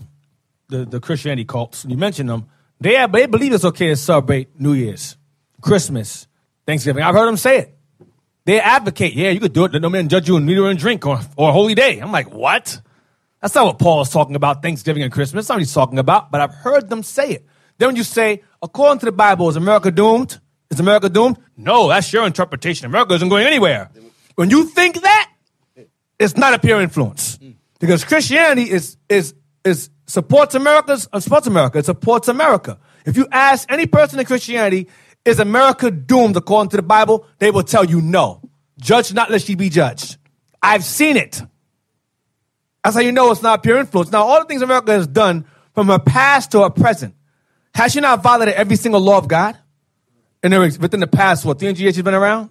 the, 0.68 0.84
the 0.84 1.00
Christianity 1.00 1.44
cults, 1.44 1.84
when 1.84 1.90
you 1.90 1.96
mention 1.98 2.26
them, 2.26 2.46
they, 2.80 2.94
have, 2.94 3.12
they 3.12 3.26
believe 3.26 3.52
it's 3.52 3.64
okay 3.64 3.88
to 3.88 3.96
celebrate 3.96 4.58
New 4.58 4.72
Year's, 4.72 5.16
Christmas, 5.60 6.26
Thanksgiving. 6.66 7.02
I've 7.02 7.14
heard 7.14 7.26
them 7.26 7.36
say 7.36 7.58
it. 7.58 7.78
They 8.44 8.60
advocate, 8.60 9.14
yeah, 9.14 9.30
you 9.30 9.38
could 9.38 9.52
do 9.52 9.64
it. 9.66 9.72
Let 9.72 9.82
no 9.82 9.90
man 9.90 10.08
judge 10.08 10.26
you 10.28 10.36
in 10.36 10.44
meat 10.44 10.58
or 10.58 10.70
in 10.70 10.76
drink 10.76 11.06
or, 11.06 11.20
or 11.36 11.50
a 11.50 11.52
holy 11.52 11.74
day. 11.74 12.00
I'm 12.00 12.10
like, 12.10 12.32
what? 12.32 12.80
That's 13.40 13.54
not 13.54 13.66
what 13.66 13.78
Paul 13.78 14.00
is 14.02 14.08
talking 14.08 14.34
about, 14.34 14.62
Thanksgiving 14.62 15.02
and 15.02 15.12
Christmas. 15.12 15.44
That's 15.44 15.48
not 15.50 15.54
what 15.56 15.62
he's 15.62 15.74
talking 15.74 15.98
about, 15.98 16.30
but 16.30 16.40
I've 16.40 16.54
heard 16.54 16.88
them 16.88 17.02
say 17.02 17.30
it. 17.32 17.46
Then 17.78 17.88
when 17.90 17.96
you 17.96 18.02
say, 18.02 18.42
according 18.62 19.00
to 19.00 19.06
the 19.06 19.12
Bible, 19.12 19.48
is 19.48 19.56
America 19.56 19.90
doomed? 19.90 20.40
Is 20.70 20.80
America 20.80 21.08
doomed? 21.08 21.38
No, 21.56 21.88
that's 21.88 22.12
your 22.12 22.26
interpretation. 22.26 22.86
America 22.86 23.14
isn't 23.14 23.28
going 23.28 23.46
anywhere. 23.46 23.90
When 24.36 24.50
you 24.50 24.64
think 24.64 25.02
that, 25.02 25.28
It's 26.18 26.36
not 26.36 26.54
a 26.54 26.58
peer 26.58 26.80
influence. 26.80 27.36
Mm. 27.38 27.56
Because 27.82 28.04
Christianity 28.04 28.70
is 28.70 28.96
is 29.08 29.34
is 29.64 29.90
supports 30.06 30.54
America, 30.54 30.96
supports 30.96 31.48
America. 31.48 31.78
It 31.78 31.84
supports 31.84 32.28
America. 32.28 32.78
If 33.04 33.16
you 33.16 33.26
ask 33.32 33.68
any 33.72 33.86
person 33.86 34.20
in 34.20 34.24
Christianity, 34.24 34.86
is 35.24 35.40
America 35.40 35.90
doomed 35.90 36.36
according 36.36 36.70
to 36.70 36.76
the 36.76 36.84
Bible? 36.84 37.26
They 37.40 37.50
will 37.50 37.64
tell 37.64 37.84
you 37.84 38.00
no. 38.00 38.40
Judge 38.78 39.12
not 39.12 39.32
lest 39.32 39.48
ye 39.48 39.56
be 39.56 39.68
judged. 39.68 40.16
I've 40.62 40.84
seen 40.84 41.16
it. 41.16 41.42
That's 42.84 42.94
how 42.94 43.02
you 43.02 43.10
know 43.10 43.32
it's 43.32 43.42
not 43.42 43.64
pure 43.64 43.78
influence. 43.78 44.12
Now, 44.12 44.22
all 44.26 44.38
the 44.38 44.46
things 44.46 44.62
America 44.62 44.92
has 44.92 45.08
done 45.08 45.44
from 45.74 45.88
her 45.88 45.98
past 45.98 46.52
to 46.52 46.62
her 46.62 46.70
present, 46.70 47.16
has 47.74 47.90
she 47.90 48.00
not 48.00 48.22
violated 48.22 48.54
every 48.54 48.76
single 48.76 49.00
law 49.00 49.18
of 49.18 49.26
God? 49.26 49.58
And 50.40 50.56
within 50.56 51.00
the 51.00 51.08
past, 51.08 51.44
what, 51.44 51.58
300 51.58 51.80
years 51.80 51.96
she's 51.96 52.04
been 52.04 52.14
around? 52.14 52.50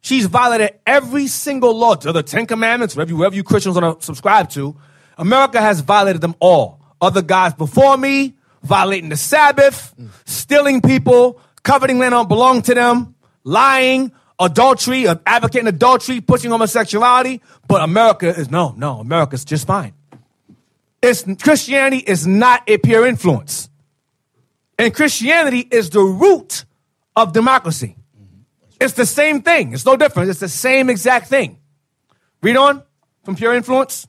She's 0.00 0.26
violated 0.26 0.78
every 0.86 1.26
single 1.26 1.76
law, 1.76 1.94
to 1.94 2.12
the 2.12 2.22
Ten 2.22 2.46
Commandments, 2.46 2.96
whatever 2.96 3.10
you, 3.10 3.16
whatever 3.18 3.36
you 3.36 3.44
Christians 3.44 3.78
want 3.78 4.00
to 4.00 4.04
subscribe 4.04 4.48
to. 4.50 4.76
America 5.18 5.60
has 5.60 5.80
violated 5.80 6.22
them 6.22 6.34
all. 6.40 6.80
Other 7.00 7.22
guys 7.22 7.54
before 7.54 7.96
me, 7.96 8.34
violating 8.62 9.10
the 9.10 9.16
Sabbath, 9.16 9.94
stealing 10.24 10.80
people, 10.80 11.40
coveting 11.62 11.98
land 11.98 12.12
don't 12.12 12.28
belong 12.28 12.62
to 12.62 12.74
them, 12.74 13.14
lying, 13.44 14.12
adultery, 14.38 15.06
advocating 15.26 15.68
adultery, 15.68 16.20
pushing 16.20 16.50
homosexuality. 16.50 17.40
But 17.68 17.82
America 17.82 18.28
is 18.28 18.50
no, 18.50 18.74
no, 18.76 18.98
America's 18.98 19.44
just 19.44 19.66
fine. 19.66 19.92
It's, 21.02 21.24
Christianity 21.42 21.98
is 21.98 22.26
not 22.26 22.62
a 22.66 22.78
peer 22.78 23.06
influence. 23.06 23.70
And 24.78 24.94
Christianity 24.94 25.60
is 25.60 25.90
the 25.90 26.00
root 26.00 26.64
of 27.16 27.32
democracy. 27.32 27.96
It's 28.80 28.94
the 28.94 29.06
same 29.06 29.42
thing. 29.42 29.72
It's 29.72 29.84
no 29.84 29.96
different. 29.96 30.30
It's 30.30 30.40
the 30.40 30.48
same 30.48 30.88
exact 30.88 31.28
thing. 31.28 31.58
Read 32.42 32.56
on 32.56 32.82
from 33.24 33.36
pure 33.36 33.54
influence. 33.54 34.06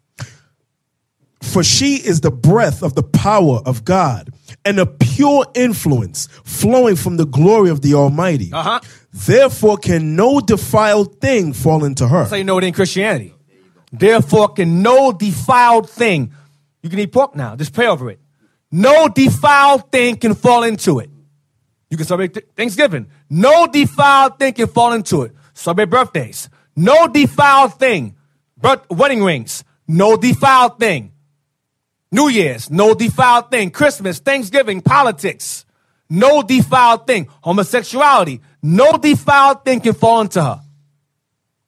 For 1.42 1.64
she 1.64 1.96
is 1.96 2.22
the 2.22 2.32
breath 2.32 2.82
of 2.84 2.96
the 2.96 3.04
power 3.04 3.62
of 3.66 3.84
God 3.84 4.30
and 4.64 4.80
a 4.80 4.86
pure 4.86 5.46
influence 5.56 6.28
flowing 6.44 6.96
from 6.96 7.18
the 7.18 7.26
glory 7.26 7.70
of 7.70 7.82
the 7.82 7.96
Almighty. 7.96 8.52
Uh-huh. 8.54 8.80
Therefore, 9.12 9.78
can 9.78 10.16
no 10.16 10.40
defiled 10.40 11.20
thing 11.20 11.54
fall 11.54 11.84
into 11.84 12.08
her. 12.08 12.26
How 12.26 12.36
you 12.36 12.44
know 12.44 12.58
it 12.60 12.64
in 12.64 12.74
Christianity. 12.74 13.34
Therefore, 13.92 14.50
can 14.50 14.82
no 14.82 15.12
defiled 15.12 15.90
thing. 15.90 16.32
You 16.82 16.90
can 16.90 17.00
eat 17.00 17.12
pork 17.12 17.36
now. 17.36 17.56
Just 17.56 17.74
pray 17.74 17.88
over 17.88 18.10
it. 18.10 18.20
No 18.72 19.10
defiled 19.10 19.92
thing 19.92 20.16
can 20.16 20.34
fall 20.34 20.64
into 20.64 21.00
it. 21.00 21.10
You 21.92 21.98
can 21.98 22.06
celebrate 22.06 22.56
Thanksgiving. 22.56 23.08
No 23.30 23.68
defiled 23.68 24.40
thing 24.40 24.54
can 24.54 24.68
fall 24.68 24.94
into 24.94 25.24
it. 25.24 25.36
Celebrate 25.54 25.90
birthdays. 25.90 26.50
No 26.76 27.08
defiled 27.10 27.74
thing. 27.78 28.16
Birth, 28.58 28.90
wedding 28.90 29.24
rings. 29.24 29.66
No 29.88 30.16
defiled 30.16 30.80
thing. 30.80 31.12
New 32.10 32.30
Year's. 32.30 32.72
No 32.72 32.94
defiled 32.94 33.52
thing. 33.52 33.72
Christmas, 33.72 34.20
Thanksgiving, 34.20 34.82
politics. 34.82 35.66
No 36.10 36.42
defiled 36.42 37.06
thing. 37.06 37.28
Homosexuality. 37.44 38.40
No 38.64 38.98
defiled 38.98 39.66
thing 39.66 39.82
can 39.82 39.94
fall 39.94 40.22
into 40.22 40.42
her. 40.42 40.62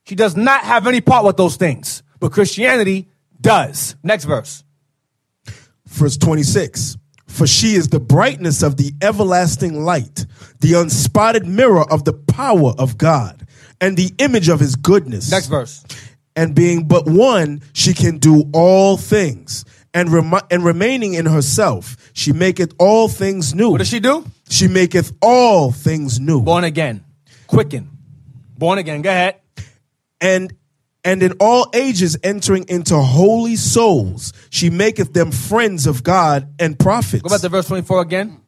She 0.06 0.16
does 0.16 0.38
not 0.38 0.64
have 0.64 0.88
any 0.88 1.02
part 1.02 1.26
with 1.26 1.36
those 1.36 1.58
things. 1.58 2.02
But 2.20 2.32
Christianity 2.32 3.10
does. 3.40 3.98
Next 4.04 4.24
verse. 4.24 4.64
Verse 5.86 6.16
26. 6.16 6.98
For 7.34 7.48
she 7.48 7.74
is 7.74 7.90
the 7.90 8.00
brightness 8.00 8.62
of 8.62 8.78
the 8.78 8.94
everlasting 9.02 9.84
light, 9.84 10.28
the 10.60 10.74
unspotted 10.76 11.48
mirror 11.48 11.84
of 11.92 12.06
the 12.06 12.14
power 12.14 12.74
of 12.78 12.96
God, 13.00 13.48
and 13.82 13.98
the 13.98 14.14
image 14.20 14.50
of 14.50 14.60
his 14.60 14.76
goodness. 14.76 15.32
Next 15.32 15.48
verse. 15.48 15.84
And 16.36 16.54
being 16.54 16.88
but 16.88 17.08
one, 17.08 17.64
she 17.74 17.96
can 17.96 18.20
do 18.20 18.46
all 18.54 18.98
things. 18.98 19.66
And, 19.96 20.12
rem- 20.12 20.42
and 20.52 20.64
remaining 20.64 21.16
in 21.16 21.26
herself, 21.26 21.98
she 22.14 22.32
maketh 22.34 22.76
all 22.78 23.08
things 23.08 23.56
new. 23.56 23.72
What 23.72 23.80
does 23.80 23.88
she 23.88 24.00
do? 24.00 24.26
She 24.48 24.68
maketh 24.68 25.12
all 25.20 25.72
things 25.72 26.20
new. 26.20 26.44
Born 26.44 26.64
again. 26.64 27.04
Quicken. 27.48 27.90
Born 28.60 28.78
again. 28.78 29.02
Go 29.02 29.10
ahead. 29.10 29.38
And 30.22 30.54
and 31.04 31.22
in 31.22 31.34
all 31.40 31.70
ages 31.74 32.18
entering 32.24 32.66
into 32.70 32.98
holy 32.98 33.56
souls, 33.56 34.34
she 34.50 34.70
maketh 34.70 35.14
them 35.14 35.32
friends 35.32 35.86
of 35.86 36.04
God 36.04 36.54
and 36.60 36.78
prophets. 36.80 37.24
Go 37.24 37.30
back 37.30 37.42
to 37.42 37.50
verse 37.50 37.68
24 37.68 38.02
again. 38.02 38.40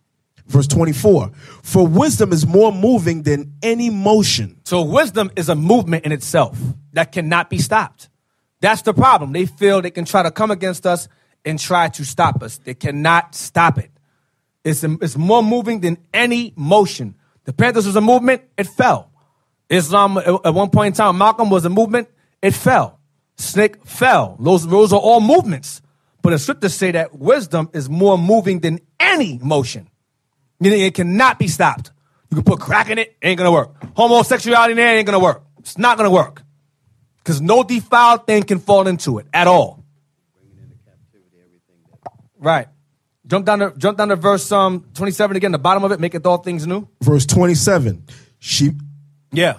Verse 0.47 0.67
24. 0.67 1.31
For 1.63 1.87
wisdom 1.87 2.31
is 2.31 2.45
more 2.45 2.71
moving 2.71 3.23
than 3.23 3.53
any 3.61 3.89
motion. 3.89 4.61
So 4.63 4.83
wisdom 4.83 5.31
is 5.35 5.49
a 5.49 5.55
movement 5.55 6.05
in 6.05 6.11
itself 6.11 6.57
that 6.93 7.11
cannot 7.11 7.49
be 7.49 7.57
stopped. 7.57 8.09
That's 8.61 8.83
the 8.83 8.93
problem. 8.93 9.33
They 9.33 9.47
feel 9.47 9.81
they 9.81 9.91
can 9.91 10.05
try 10.05 10.23
to 10.23 10.31
come 10.31 10.51
against 10.51 10.85
us 10.85 11.07
and 11.43 11.59
try 11.59 11.89
to 11.89 12.05
stop 12.05 12.41
us. 12.41 12.57
They 12.59 12.73
cannot 12.73 13.35
stop 13.35 13.77
it. 13.77 13.91
It's, 14.63 14.83
it's 14.83 15.17
more 15.17 15.43
moving 15.43 15.81
than 15.81 15.97
any 16.13 16.53
motion. 16.55 17.15
The 17.43 17.53
Panthers 17.53 17.85
was 17.85 17.95
a 17.95 18.01
movement, 18.01 18.41
it 18.57 18.67
fell. 18.67 19.11
Islam, 19.69 20.17
at 20.17 20.53
one 20.53 20.69
point 20.69 20.93
in 20.93 20.97
time, 20.97 21.17
Malcolm 21.17 21.49
was 21.49 21.65
a 21.65 21.69
movement, 21.69 22.07
it 22.45 22.53
fell. 22.53 22.99
SNCC 23.37 23.85
fell. 23.85 24.37
Those, 24.39 24.67
those 24.67 24.93
are 24.93 24.99
all 24.99 25.21
movements. 25.21 25.81
But 26.21 26.31
the 26.31 26.39
scriptures 26.39 26.73
say 26.73 26.91
that 26.91 27.13
wisdom 27.17 27.69
is 27.73 27.89
more 27.89 28.17
moving 28.17 28.59
than 28.59 28.79
any 28.99 29.37
motion. 29.39 29.89
Meaning 30.59 30.81
it 30.81 30.93
cannot 30.93 31.37
be 31.37 31.47
stopped. 31.47 31.91
You 32.31 32.35
can 32.37 32.43
put 32.43 32.59
crack 32.59 32.89
in 32.89 32.97
it, 32.97 33.15
ain't 33.21 33.37
gonna 33.37 33.51
work. 33.51 33.75
Homosexuality 33.95 34.71
in 34.71 34.77
there 34.77 34.95
ain't 34.95 35.05
gonna 35.05 35.19
work. 35.19 35.43
It's 35.59 35.77
not 35.77 35.97
gonna 35.97 36.09
work. 36.11 36.41
Because 37.17 37.41
no 37.41 37.63
defiled 37.63 38.25
thing 38.25 38.43
can 38.43 38.59
fall 38.59 38.87
into 38.87 39.19
it 39.19 39.27
at 39.33 39.47
all. 39.47 39.83
Right. 42.37 42.67
Jump 43.27 43.45
down 43.45 43.59
to 43.59 43.73
jump 43.77 43.97
down 43.97 44.09
to 44.09 44.15
verse 44.15 44.51
um 44.51 44.85
27 44.93 45.35
again, 45.35 45.51
the 45.51 45.57
bottom 45.57 45.83
of 45.83 45.91
it, 45.91 45.99
make 45.99 46.13
it 46.15 46.25
all 46.25 46.37
things 46.37 46.65
new. 46.67 46.87
Verse 47.01 47.25
27. 47.25 48.03
She 48.39 48.71
Yeah. 49.31 49.57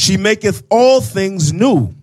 She 0.00 0.16
maketh 0.16 0.62
all 0.70 1.02
things 1.02 1.52
new, 1.52 1.94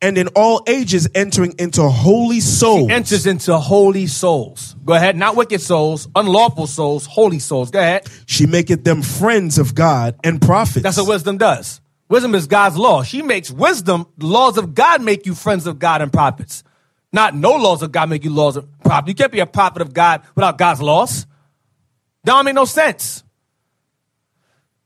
and 0.00 0.16
in 0.16 0.28
all 0.36 0.62
ages 0.68 1.08
entering 1.16 1.56
into 1.58 1.82
holy 1.82 2.38
souls. 2.38 2.88
She 2.88 2.94
enters 2.94 3.26
into 3.26 3.58
holy 3.58 4.06
souls. 4.06 4.76
Go 4.84 4.94
ahead, 4.94 5.16
not 5.16 5.34
wicked 5.34 5.60
souls, 5.60 6.06
unlawful 6.14 6.68
souls, 6.68 7.06
holy 7.06 7.40
souls. 7.40 7.72
Go 7.72 7.80
ahead. 7.80 8.06
She 8.26 8.46
maketh 8.46 8.84
them 8.84 9.02
friends 9.02 9.58
of 9.58 9.74
God 9.74 10.14
and 10.22 10.40
prophets. 10.40 10.84
That's 10.84 10.96
what 10.96 11.08
wisdom 11.08 11.38
does. 11.38 11.80
Wisdom 12.08 12.36
is 12.36 12.46
God's 12.46 12.76
law. 12.76 13.02
She 13.02 13.20
makes 13.20 13.50
wisdom, 13.50 14.06
the 14.16 14.26
laws 14.26 14.56
of 14.56 14.72
God 14.72 15.02
make 15.02 15.26
you 15.26 15.34
friends 15.34 15.66
of 15.66 15.80
God 15.80 16.02
and 16.02 16.12
prophets. 16.12 16.62
Not 17.12 17.34
no 17.34 17.56
laws 17.56 17.82
of 17.82 17.90
God 17.90 18.10
make 18.10 18.22
you 18.22 18.30
laws 18.30 18.56
of 18.56 18.68
prophet. 18.84 19.08
You 19.08 19.14
can't 19.16 19.32
be 19.32 19.40
a 19.40 19.46
prophet 19.46 19.82
of 19.82 19.92
God 19.92 20.22
without 20.36 20.56
God's 20.56 20.82
laws. 20.82 21.26
That 22.22 22.30
don't 22.30 22.44
make 22.44 22.54
no 22.54 22.64
sense. 22.64 23.24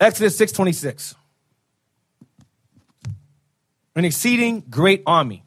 Exodus 0.00 0.35
626 0.38 1.14
an 3.94 4.04
exceeding 4.04 4.64
great 4.68 5.02
army. 5.07 5.44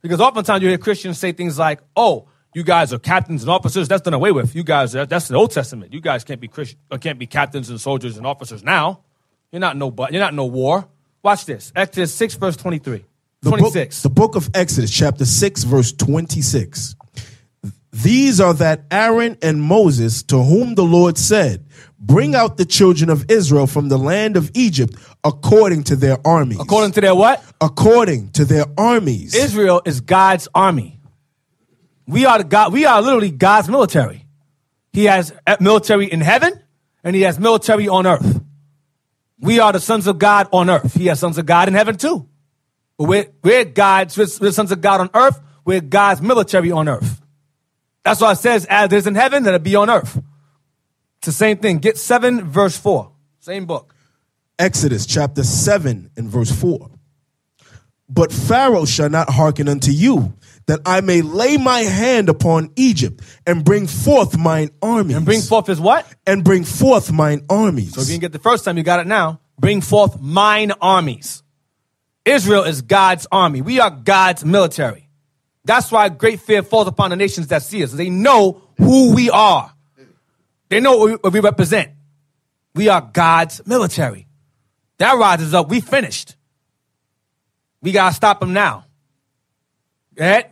Because 0.00 0.20
oftentimes 0.20 0.62
you 0.62 0.68
hear 0.68 0.78
Christians 0.78 1.18
say 1.18 1.32
things 1.32 1.58
like, 1.58 1.80
oh, 1.96 2.28
you 2.54 2.62
guys 2.62 2.92
are 2.92 2.98
captains 2.98 3.42
and 3.42 3.50
officers. 3.50 3.88
That's 3.88 4.02
done 4.02 4.14
away 4.14 4.32
with. 4.32 4.54
You 4.54 4.62
guys, 4.62 4.92
that's 4.92 5.28
the 5.28 5.34
Old 5.34 5.50
Testament. 5.50 5.92
You 5.92 6.00
guys 6.00 6.24
can't 6.24 6.40
be 6.40 6.46
Christian, 6.46 6.78
uh, 6.90 6.98
can't 6.98 7.18
be 7.18 7.26
captains 7.26 7.70
and 7.70 7.80
soldiers 7.80 8.16
and 8.16 8.26
officers 8.26 8.62
now. 8.62 9.00
You're 9.50 9.60
not 9.60 9.76
no, 9.76 9.90
but 9.90 10.12
you're 10.12 10.20
not 10.20 10.34
no 10.34 10.46
war. 10.46 10.88
Watch 11.22 11.46
this. 11.46 11.72
Exodus 11.74 12.14
6, 12.14 12.34
verse 12.34 12.56
23. 12.56 13.04
The 13.40 13.50
26. 13.50 14.02
Book, 14.02 14.02
the 14.02 14.20
book 14.20 14.36
of 14.36 14.50
Exodus, 14.54 14.90
chapter 14.90 15.24
6, 15.24 15.64
verse 15.64 15.92
26. 15.92 16.96
These 17.92 18.40
are 18.40 18.54
that 18.54 18.84
Aaron 18.90 19.38
and 19.40 19.62
Moses 19.62 20.22
to 20.24 20.42
whom 20.42 20.74
the 20.74 20.84
Lord 20.84 21.16
said, 21.16 21.64
Bring 22.06 22.34
out 22.34 22.58
the 22.58 22.66
children 22.66 23.08
of 23.08 23.30
Israel 23.30 23.66
from 23.66 23.88
the 23.88 23.96
land 23.96 24.36
of 24.36 24.50
Egypt 24.52 24.94
according 25.24 25.84
to 25.84 25.96
their 25.96 26.18
armies. 26.26 26.60
According 26.60 26.92
to 26.92 27.00
their 27.00 27.14
what? 27.14 27.42
According 27.62 28.32
to 28.32 28.44
their 28.44 28.66
armies. 28.76 29.34
Israel 29.34 29.80
is 29.86 30.02
God's 30.02 30.46
army. 30.54 31.00
We 32.06 32.26
are 32.26 32.38
the 32.38 32.44
God, 32.44 32.74
we 32.74 32.84
are 32.84 33.00
literally 33.00 33.30
God's 33.30 33.70
military. 33.70 34.26
He 34.92 35.04
has 35.04 35.32
military 35.60 36.04
in 36.04 36.20
heaven 36.20 36.52
and 37.02 37.16
he 37.16 37.22
has 37.22 37.38
military 37.38 37.88
on 37.88 38.06
earth. 38.06 38.42
We 39.40 39.58
are 39.60 39.72
the 39.72 39.80
sons 39.80 40.06
of 40.06 40.18
God 40.18 40.48
on 40.52 40.68
earth. 40.68 40.92
He 40.92 41.06
has 41.06 41.18
sons 41.20 41.38
of 41.38 41.46
God 41.46 41.68
in 41.68 41.74
heaven 41.74 41.96
too. 41.96 42.28
But 42.98 43.08
we're, 43.08 43.32
we're 43.42 43.64
God's, 43.64 44.18
we're 44.18 44.52
sons 44.52 44.72
of 44.72 44.82
God 44.82 45.00
on 45.00 45.10
earth. 45.14 45.40
We're 45.64 45.80
God's 45.80 46.20
military 46.20 46.70
on 46.70 46.86
earth. 46.86 47.22
That's 48.02 48.20
why 48.20 48.32
it 48.32 48.36
says, 48.36 48.66
as 48.66 48.92
it 48.92 48.92
is 48.92 49.06
in 49.06 49.14
heaven, 49.14 49.44
that 49.44 49.54
it 49.54 49.62
be 49.62 49.74
on 49.74 49.88
earth. 49.88 50.20
It's 51.24 51.38
the 51.38 51.44
same 51.44 51.56
thing. 51.56 51.78
Get 51.78 51.96
7, 51.96 52.50
verse 52.50 52.76
4. 52.76 53.10
Same 53.40 53.64
book. 53.64 53.94
Exodus 54.58 55.06
chapter 55.06 55.42
7 55.42 56.10
and 56.18 56.28
verse 56.28 56.52
4. 56.52 56.90
But 58.10 58.30
Pharaoh 58.30 58.84
shall 58.84 59.08
not 59.08 59.30
hearken 59.30 59.66
unto 59.66 59.90
you, 59.90 60.34
that 60.66 60.80
I 60.84 61.00
may 61.00 61.22
lay 61.22 61.56
my 61.56 61.80
hand 61.80 62.28
upon 62.28 62.72
Egypt 62.76 63.24
and 63.46 63.64
bring 63.64 63.86
forth 63.86 64.36
mine 64.36 64.68
armies. 64.82 65.16
And 65.16 65.24
bring 65.24 65.40
forth 65.40 65.66
his 65.66 65.80
what? 65.80 66.06
And 66.26 66.44
bring 66.44 66.62
forth 66.62 67.10
mine 67.10 67.46
armies. 67.48 67.94
So 67.94 68.02
if 68.02 68.08
you 68.08 68.12
didn't 68.12 68.20
get 68.20 68.32
the 68.32 68.38
first 68.38 68.66
time, 68.66 68.76
you 68.76 68.82
got 68.82 69.00
it 69.00 69.06
now. 69.06 69.40
Bring 69.58 69.80
forth 69.80 70.20
mine 70.20 70.72
armies. 70.82 71.42
Israel 72.26 72.64
is 72.64 72.82
God's 72.82 73.26
army. 73.32 73.62
We 73.62 73.80
are 73.80 73.88
God's 73.88 74.44
military. 74.44 75.08
That's 75.64 75.90
why 75.90 76.10
great 76.10 76.40
fear 76.40 76.62
falls 76.62 76.86
upon 76.86 77.08
the 77.08 77.16
nations 77.16 77.46
that 77.46 77.62
see 77.62 77.82
us. 77.82 77.92
They 77.92 78.10
know 78.10 78.60
who 78.76 79.14
we 79.14 79.30
are. 79.30 79.73
They 80.74 80.80
know 80.80 80.96
what 80.96 81.06
we, 81.08 81.12
what 81.14 81.32
we 81.32 81.38
represent. 81.38 81.92
We 82.74 82.88
are 82.88 83.00
God's 83.00 83.64
military. 83.64 84.26
That 84.98 85.16
rises 85.16 85.54
up. 85.54 85.68
We 85.68 85.80
finished. 85.80 86.34
We 87.80 87.92
gotta 87.92 88.12
stop 88.12 88.40
them 88.40 88.52
now. 88.52 88.84
Go 90.16 90.24
ahead. 90.24 90.50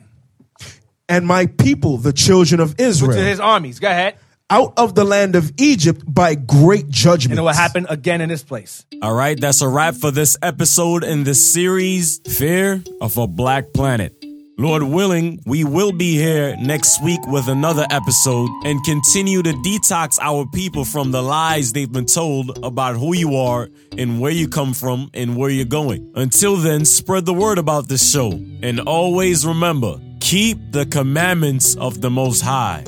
And 1.08 1.26
my 1.26 1.46
people, 1.46 1.98
the 1.98 2.12
children 2.12 2.60
of 2.60 2.76
To 2.76 2.84
Israel, 2.84 3.18
his 3.20 3.40
armies. 3.40 3.80
Go 3.80 3.88
ahead. 3.88 4.16
out 4.48 4.74
of 4.76 4.94
the 4.94 5.02
land 5.02 5.34
of 5.34 5.50
Egypt 5.58 6.04
by 6.06 6.36
great 6.36 6.88
judgment. 6.88 7.32
And 7.32 7.40
it 7.40 7.42
will 7.42 7.52
happen 7.52 7.86
again 7.88 8.20
in 8.20 8.28
this 8.28 8.44
place. 8.44 8.86
All 9.02 9.12
right, 9.12 9.40
that's 9.40 9.60
a 9.60 9.66
wrap 9.66 9.96
for 9.96 10.12
this 10.12 10.36
episode 10.40 11.02
in 11.02 11.24
this 11.24 11.52
series 11.52 12.20
Fear 12.28 12.84
of 13.00 13.18
a 13.18 13.26
Black 13.26 13.72
Planet. 13.72 14.21
Lord 14.58 14.82
willing, 14.82 15.40
we 15.46 15.64
will 15.64 15.92
be 15.92 16.16
here 16.16 16.54
next 16.56 17.02
week 17.02 17.20
with 17.26 17.48
another 17.48 17.86
episode 17.88 18.50
and 18.64 18.84
continue 18.84 19.42
to 19.42 19.52
detox 19.52 20.18
our 20.20 20.46
people 20.46 20.84
from 20.84 21.10
the 21.10 21.22
lies 21.22 21.72
they've 21.72 21.90
been 21.90 22.04
told 22.04 22.58
about 22.62 22.96
who 22.96 23.14
you 23.14 23.34
are 23.36 23.70
and 23.96 24.20
where 24.20 24.30
you 24.30 24.48
come 24.48 24.74
from 24.74 25.10
and 25.14 25.36
where 25.38 25.48
you're 25.48 25.64
going. 25.64 26.12
Until 26.14 26.56
then, 26.56 26.84
spread 26.84 27.24
the 27.24 27.32
word 27.32 27.56
about 27.56 27.88
this 27.88 28.12
show 28.12 28.30
and 28.30 28.80
always 28.80 29.46
remember 29.46 29.98
keep 30.20 30.58
the 30.70 30.84
commandments 30.84 31.74
of 31.76 32.02
the 32.02 32.10
Most 32.10 32.42
High. 32.42 32.84